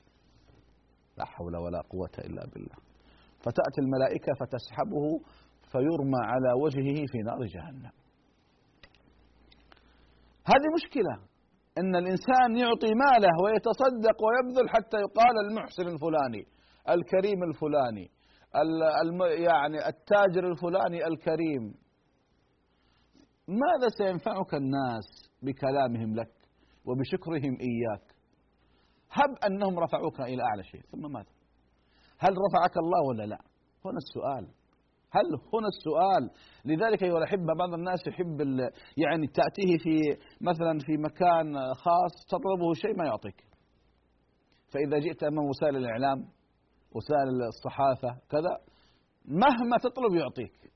لا 1.18 1.26
حول 1.26 1.58
ولا 1.58 1.82
قوة 1.82 2.16
إلا 2.18 2.46
بالله. 2.54 2.76
فتأتي 3.40 3.82
الملائكة 3.82 4.34
فتسحبه 4.40 5.20
فيرمى 5.72 6.22
على 6.32 6.52
وجهه 6.64 7.06
في 7.12 7.18
نار 7.18 7.46
جهنم. 7.46 7.92
هذه 10.46 10.68
مشكلة 10.76 11.30
أن 11.78 11.96
الإنسان 11.96 12.58
يعطي 12.58 12.92
ماله 12.94 13.34
ويتصدق 13.44 14.18
ويبذل 14.26 14.70
حتى 14.70 14.98
يقال 14.98 15.36
المحسن 15.50 15.88
الفلاني 15.88 16.46
الكريم 16.90 17.44
الفلاني 17.44 18.12
يعني 19.44 19.88
التاجر 19.88 20.48
الفلاني 20.52 21.08
الكريم. 21.08 21.74
ماذا 23.48 23.88
سينفعك 23.98 24.54
الناس 24.54 25.08
بكلامهم 25.42 26.16
لك 26.16 26.32
وبشكرهم 26.86 27.58
إياك؟ 27.60 28.16
هب 29.12 29.52
أنهم 29.52 29.80
رفعوك 29.80 30.22
إلى 30.22 30.44
أعلى 30.44 30.64
شيء 30.64 30.82
ثم 30.82 31.12
ماذا؟ 31.12 31.32
هل 32.20 32.30
رفعك 32.30 32.78
الله 32.78 33.02
ولا 33.10 33.24
لا؟ 33.24 33.40
هنا 33.86 33.98
السؤال. 33.98 34.59
هل 35.12 35.26
هنا 35.54 35.68
السؤال؟ 35.68 36.30
لذلك 36.66 37.04
أيها 37.04 37.18
الأحبة 37.18 37.54
بعض 37.60 37.74
الناس 37.74 38.08
يحب 38.08 38.42
يعني 38.98 39.28
تأتيه 39.28 39.78
في 39.78 40.00
مثلا 40.42 40.80
في 40.80 40.98
مكان 40.98 41.74
خاص 41.74 42.12
تطلبه 42.30 42.74
شيء 42.74 42.98
ما 42.98 43.06
يعطيك. 43.06 43.44
فإذا 44.74 45.00
جئت 45.00 45.24
أمام 45.24 45.46
وسائل 45.46 45.76
الإعلام 45.76 46.18
وسائل 46.96 47.42
الصحافة 47.48 48.22
كذا 48.30 48.58
مهما 49.26 49.78
تطلب 49.84 50.16
يعطيك. 50.16 50.72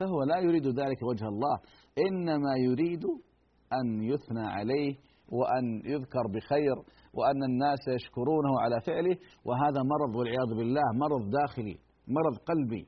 فهو 0.00 0.22
لا 0.22 0.38
يريد 0.38 0.66
ذلك 0.66 1.02
وجه 1.02 1.24
الله 1.24 1.60
إنما 2.08 2.56
يريد 2.56 3.04
أن 3.72 4.02
يثنى 4.02 4.46
عليه 4.46 4.94
وأن 5.28 5.82
يذكر 5.84 6.26
بخير 6.34 6.74
وأن 7.14 7.42
الناس 7.44 7.78
يشكرونه 7.88 8.60
على 8.60 8.80
فعله. 8.80 9.16
وهذا 9.44 9.82
مرض 9.82 10.16
والعياذ 10.16 10.56
بالله 10.58 10.82
مرض 10.94 11.30
داخلي 11.30 11.78
مرض 12.08 12.38
قلبي. 12.38 12.86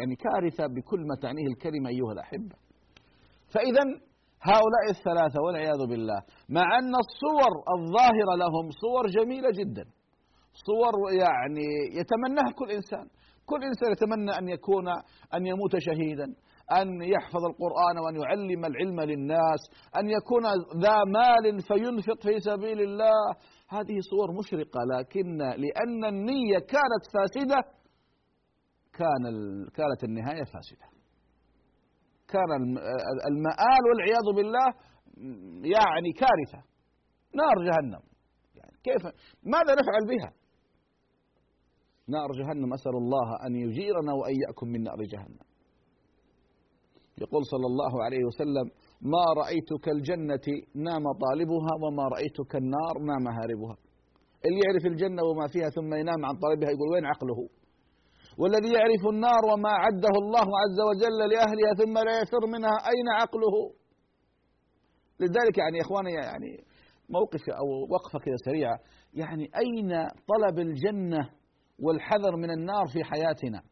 يعني 0.00 0.16
كارثة 0.16 0.66
بكل 0.66 1.00
ما 1.00 1.14
تعنيه 1.22 1.46
الكلمة 1.46 1.88
أيها 1.88 2.12
الأحبة. 2.12 2.56
فإذا 3.54 3.84
هؤلاء 4.42 4.84
الثلاثة 4.90 5.40
والعياذ 5.46 5.86
بالله 5.90 6.20
مع 6.48 6.78
أن 6.78 6.92
الصور 7.04 7.52
الظاهرة 7.76 8.34
لهم 8.38 8.70
صور 8.70 9.06
جميلة 9.06 9.50
جدا. 9.50 9.84
صور 10.52 11.12
يعني 11.12 11.66
يتمناها 11.92 12.52
كل 12.58 12.70
إنسان. 12.70 13.06
كل 13.46 13.64
إنسان 13.64 13.92
يتمنى 13.92 14.38
أن 14.38 14.48
يكون 14.48 14.88
أن 15.34 15.46
يموت 15.46 15.76
شهيدا 15.78 16.34
أن 16.80 17.02
يحفظ 17.02 17.44
القرآن 17.44 17.98
وأن 17.98 18.16
يعلم 18.20 18.64
العلم 18.64 19.00
للناس 19.00 19.60
أن 19.96 20.10
يكون 20.10 20.42
ذا 20.82 21.04
مال 21.04 21.62
فينفق 21.62 22.22
في 22.22 22.40
سبيل 22.40 22.80
الله. 22.80 23.34
هذه 23.68 23.98
صور 24.10 24.32
مشرقة 24.38 24.80
لكن 24.98 25.38
لأن 25.38 26.04
النية 26.04 26.58
كانت 26.58 27.02
فاسدة 27.14 27.79
كان 28.92 29.22
كانت 29.74 30.04
النهاية 30.04 30.44
فاسدة. 30.44 30.86
كان 32.28 32.50
المآل 33.28 33.82
والعياذ 33.88 34.26
بالله 34.36 34.68
يعني 35.76 36.12
كارثة. 36.12 36.68
نار 37.34 37.56
جهنم. 37.68 38.02
يعني 38.54 38.76
كيف؟ 38.84 39.02
ماذا 39.42 39.72
نفعل 39.80 40.06
بها؟ 40.08 40.32
نار 42.08 42.28
جهنم 42.32 42.72
أسأل 42.74 42.96
الله 42.96 43.46
أن 43.46 43.54
يجيرنا 43.54 44.12
وأن 44.12 44.70
من 44.72 44.82
نار 44.82 45.02
جهنم. 45.12 45.46
يقول 47.18 47.42
صلى 47.44 47.66
الله 47.66 48.04
عليه 48.04 48.24
وسلم 48.24 48.70
ما 49.00 49.24
رأيت 49.42 49.70
كالجنة 49.84 50.46
نام 50.74 51.04
طالبها 51.24 51.72
وما 51.82 52.08
رأيت 52.14 52.40
كالنار 52.50 52.94
نام 52.98 53.28
هاربها. 53.28 53.76
اللي 54.44 54.60
يعرف 54.66 54.86
الجنة 54.86 55.22
وما 55.22 55.46
فيها 55.52 55.68
ثم 55.70 55.94
ينام 55.94 56.24
عن 56.24 56.34
طالبها 56.44 56.70
يقول 56.70 56.88
وين 56.94 57.04
عقله؟ 57.04 57.48
والذي 58.40 58.72
يعرف 58.78 59.02
النار 59.12 59.42
وما 59.52 59.70
عده 59.84 60.14
الله 60.22 60.48
عز 60.62 60.80
وجل 60.88 61.18
لأهلها 61.32 61.72
ثم 61.80 61.94
لا 62.08 62.14
يفر 62.22 62.42
منها 62.54 62.76
أين 62.92 63.08
عقله؟ 63.20 63.54
لذلك 65.20 65.58
يعني 65.58 65.76
يا 65.78 65.82
إخواني 65.82 66.12
يعني 66.12 66.64
موقف 67.08 67.40
أو 67.60 67.66
وقفة 67.94 68.18
كذا 68.18 68.36
سريعة. 68.44 68.78
يعني 69.14 69.50
أين 69.62 69.90
طلب 70.32 70.58
الجنة 70.58 71.30
والحذر 71.78 72.36
من 72.36 72.50
النار 72.50 72.86
في 72.92 73.04
حياتنا؟ 73.04 73.62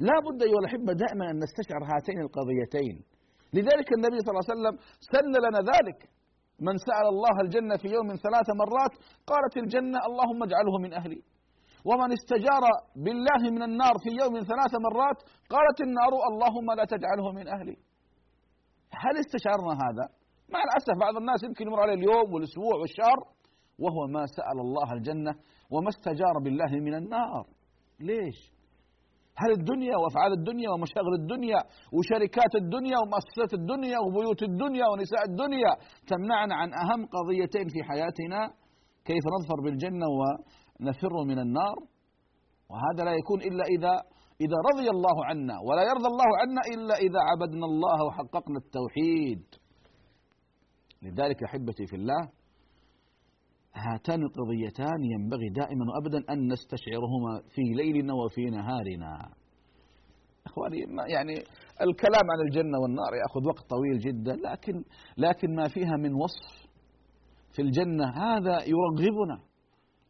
لا 0.00 0.16
بد 0.26 0.42
أيها 0.42 0.58
الأحبة 0.58 0.92
دائما 0.92 1.30
أن 1.30 1.36
نستشعر 1.44 1.82
هاتين 1.92 2.20
القضيتين. 2.20 3.04
لذلك 3.54 3.88
النبي 3.96 4.18
صلى 4.24 4.32
الله 4.32 4.44
عليه 4.48 4.54
وسلم 4.54 4.74
سن 5.12 5.32
لنا 5.46 5.60
ذلك. 5.72 6.08
من 6.60 6.76
سأل 6.76 7.06
الله 7.14 7.40
الجنة 7.44 7.76
في 7.76 7.88
يوم 7.88 8.06
ثلاث 8.06 8.48
مرات 8.62 8.92
قالت 9.26 9.56
الجنة 9.56 9.98
اللهم 10.08 10.42
اجعله 10.42 10.78
من 10.82 10.92
أهلي. 10.92 11.22
ومن 11.88 12.10
استجار 12.18 12.64
بالله 13.04 13.42
من 13.56 13.62
النار 13.68 13.94
في 14.04 14.10
يوم 14.22 14.34
ثلاث 14.50 14.72
مرات 14.86 15.18
قالت 15.54 15.78
النار 15.86 16.12
اللهم 16.30 16.68
لا 16.78 16.84
تجعله 16.94 17.26
من 17.38 17.46
أهلي 17.56 17.76
هل 19.02 19.14
استشعرنا 19.24 19.72
هذا؟ 19.84 20.04
مع 20.52 20.60
الأسف 20.66 20.94
بعض 21.00 21.16
الناس 21.16 21.40
يمكن 21.44 21.66
يمر 21.66 21.80
عليه 21.80 21.94
اليوم 21.94 22.28
والأسبوع 22.34 22.74
والشهر 22.80 23.18
وهو 23.82 24.00
ما 24.14 24.26
سأل 24.36 24.58
الله 24.66 24.88
الجنة 24.96 25.32
وما 25.72 25.88
استجار 25.88 26.34
بالله 26.44 26.72
من 26.86 26.94
النار 26.94 27.44
ليش؟ 28.00 28.38
هل 29.42 29.50
الدنيا 29.58 29.96
وأفعال 29.96 30.32
الدنيا 30.32 30.70
ومشاغل 30.70 31.14
الدنيا 31.20 31.60
وشركات 31.96 32.52
الدنيا 32.62 32.96
ومؤسسات 33.02 33.52
الدنيا 33.60 33.98
وبيوت 34.04 34.42
الدنيا 34.42 34.86
ونساء 34.90 35.22
الدنيا 35.30 35.72
تمنعنا 36.10 36.54
عن 36.54 36.70
أهم 36.82 37.00
قضيتين 37.16 37.66
في 37.74 37.80
حياتنا 37.88 38.40
كيف 39.08 39.24
نظفر 39.34 39.58
بالجنة 39.64 40.06
نفر 40.80 41.24
من 41.24 41.38
النار 41.38 41.76
وهذا 42.70 43.04
لا 43.04 43.12
يكون 43.14 43.40
إلا 43.40 43.64
إذا 43.64 43.92
إذا 44.40 44.56
رضي 44.72 44.90
الله 44.90 45.24
عنا 45.24 45.54
ولا 45.68 45.82
يرضى 45.82 46.06
الله 46.06 46.30
عنا 46.40 46.60
إلا 46.74 46.94
إذا 46.94 47.20
عبدنا 47.30 47.66
الله 47.66 48.04
وحققنا 48.06 48.58
التوحيد 48.58 49.44
لذلك 51.02 51.44
أحبتي 51.44 51.86
في 51.86 51.96
الله 51.96 52.28
هاتان 53.74 54.22
القضيتان 54.22 55.04
ينبغي 55.04 55.48
دائما 55.48 55.84
وابدا 55.94 56.32
أن 56.32 56.52
نستشعرهما 56.52 57.42
في 57.54 57.62
ليلنا 57.62 58.14
وفي 58.14 58.44
نهارنا. 58.44 59.32
إخواني 60.46 60.78
يعني 61.12 61.34
الكلام 61.80 62.26
عن 62.32 62.40
الجنة 62.46 62.78
والنار 62.78 63.14
يأخذ 63.14 63.48
وقت 63.48 63.70
طويل 63.70 63.98
جدا 63.98 64.36
لكن 64.36 64.84
لكن 65.18 65.54
ما 65.54 65.68
فيها 65.68 65.96
من 65.96 66.14
وصف 66.14 66.68
في 67.52 67.62
الجنة 67.62 68.04
هذا 68.04 68.64
يرغبنا 68.64 69.40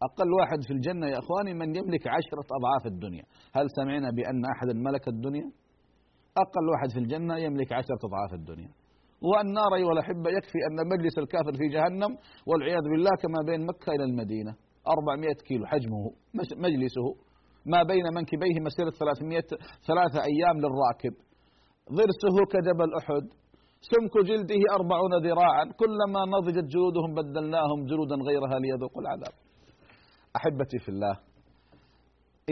أقل 0.03 0.33
واحد 0.41 0.59
في 0.67 0.73
الجنة 0.73 1.07
يا 1.07 1.19
أخواني 1.19 1.55
من 1.55 1.77
يملك 1.77 2.07
عشرة 2.07 2.47
أضعاف 2.59 2.87
الدنيا. 2.87 3.25
هل 3.53 3.67
سمعنا 3.77 4.11
بأن 4.11 4.45
أحدا 4.45 4.73
ملك 4.73 5.09
الدنيا؟ 5.09 5.51
أقل 6.45 6.69
واحد 6.73 6.91
في 6.91 6.99
الجنة 6.99 7.37
يملك 7.39 7.73
عشرة 7.73 8.01
أضعاف 8.05 8.33
الدنيا. 8.41 8.71
والنار 9.23 9.75
أيها 9.75 9.93
الأحبة 9.93 10.31
يكفي 10.31 10.59
أن 10.69 10.77
مجلس 10.93 11.19
الكافر 11.19 11.53
في 11.61 11.67
جهنم 11.69 12.13
والعياذ 12.47 12.83
بالله 12.93 13.11
كما 13.23 13.41
بين 13.49 13.67
مكة 13.67 13.93
إلى 13.93 14.05
المدينة. 14.05 14.53
400 14.89 15.35
كيلو 15.49 15.67
حجمه 15.67 16.03
مجلسه. 16.67 17.07
ما 17.73 17.83
بين 17.83 18.07
منكبيه 18.15 18.57
مسيرة 18.67 18.91
300 18.91 19.41
ثلاثة 19.89 20.19
أيام 20.31 20.57
للراكب. 20.63 21.15
ضرسه 21.99 22.37
كجبل 22.53 22.91
أحد. 23.01 23.25
سمك 23.91 24.15
جلده 24.31 24.63
أربعون 24.79 25.13
ذراعا. 25.27 25.65
كلما 25.81 26.21
نضجت 26.35 26.67
جلودهم 26.75 27.15
بدلناهم 27.15 27.79
جلودا 27.91 28.17
غيرها 28.29 28.59
ليذوقوا 28.59 29.03
العذاب. 29.03 29.46
أحبتي 30.37 30.78
في 30.78 30.89
الله 30.89 31.14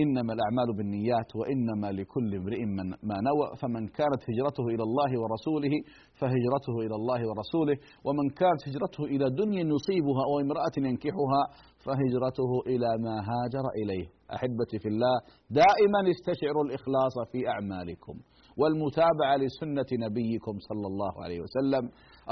إنما 0.03 0.33
الأعمال 0.37 0.77
بالنيات 0.77 1.37
وإنما 1.37 1.93
لكل 2.01 2.35
امرئ 2.35 2.65
ما 3.11 3.17
نوى 3.29 3.57
فمن 3.61 3.89
كانت 3.99 4.23
هجرته 4.31 4.67
إلى 4.75 4.83
الله 4.89 5.11
ورسوله 5.23 5.75
فهجرته 6.21 6.75
إلى 6.87 6.95
الله 7.01 7.21
ورسوله 7.29 7.77
ومن 8.07 8.27
كانت 8.41 8.61
هجرته 8.69 9.05
إلى 9.05 9.31
دنيا 9.31 9.65
يصيبها 9.75 10.23
أو 10.29 10.41
امرأة 10.41 10.77
ينكحها 10.79 11.43
فهجرته 11.85 12.51
إلى 12.67 12.89
ما 13.05 13.17
هاجر 13.31 13.65
إليه. 13.83 14.07
أحبتي 14.37 14.79
في 14.83 14.89
الله 14.89 15.15
دائما 15.51 16.01
استشعروا 16.15 16.65
الإخلاص 16.65 17.15
في 17.33 17.49
أعمالكم 17.49 18.15
والمتابعة 18.61 19.37
لسنة 19.37 19.91
نبيكم 20.07 20.55
صلى 20.69 20.87
الله 20.87 21.13
عليه 21.25 21.41
وسلم. 21.41 21.85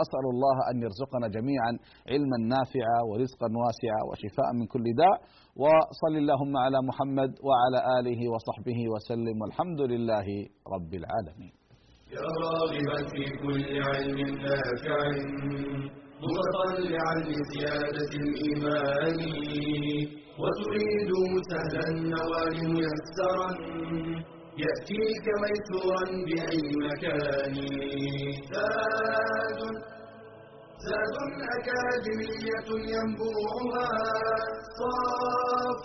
أسأل 0.02 0.24
الله 0.34 0.56
أن 0.70 0.76
يرزقنا 0.82 1.28
جميعا 1.28 1.72
علما 2.12 2.38
نافعا 2.54 2.98
ورزقا 3.08 3.48
واسعا 3.62 4.00
وشفاء 4.08 4.52
من 4.58 4.66
كل 4.66 4.84
داء. 5.02 5.16
وصل 5.56 6.14
اللهم 6.22 6.56
على 6.56 6.78
محمد 6.88 7.30
وعلى 7.46 7.78
آله 7.98 8.20
وصحبه 8.32 8.80
وسلم. 8.92 9.36
والحمد 9.42 9.80
لله 9.92 10.26
رب 10.74 10.92
العالمين. 11.00 11.52
يا 12.16 12.28
راغبا 12.44 12.98
في 13.12 13.24
كل 13.42 13.64
علم 13.88 14.18
نافع 14.46 15.00
متطلعا 16.22 17.14
لزيادة 17.28 18.12
الإيمان. 18.24 19.18
وتريد 20.42 21.10
سهلا 21.50 21.84
النوال 21.90 22.56
ميسرا 22.74 23.48
يأتيك 24.56 25.26
ميسورا 25.42 26.04
بأي 26.26 26.62
مكان 26.86 27.54
زاد 28.52 29.60
زاد 30.86 31.16
أكاديمية 31.56 32.68
ينبوعها. 32.92 33.88
صاف 34.78 35.84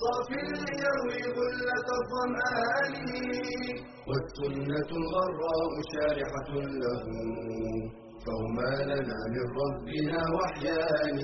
صاف 0.00 0.28
ليروي 0.30 1.22
غلة 1.36 1.88
الظمآن. 1.98 2.94
والسنة 4.08 4.90
الغراء 5.00 5.72
شارحة 5.92 6.50
له. 6.82 7.04
فهما 8.24 8.72
لنا 8.90 9.18
من 9.34 9.46
ربنا 9.62 10.20
وحيان. 10.36 11.16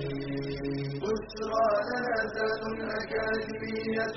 بشرى 1.03 1.69
لنا 1.91 2.17
زاد 2.35 2.63
أكاديمية 3.01 4.17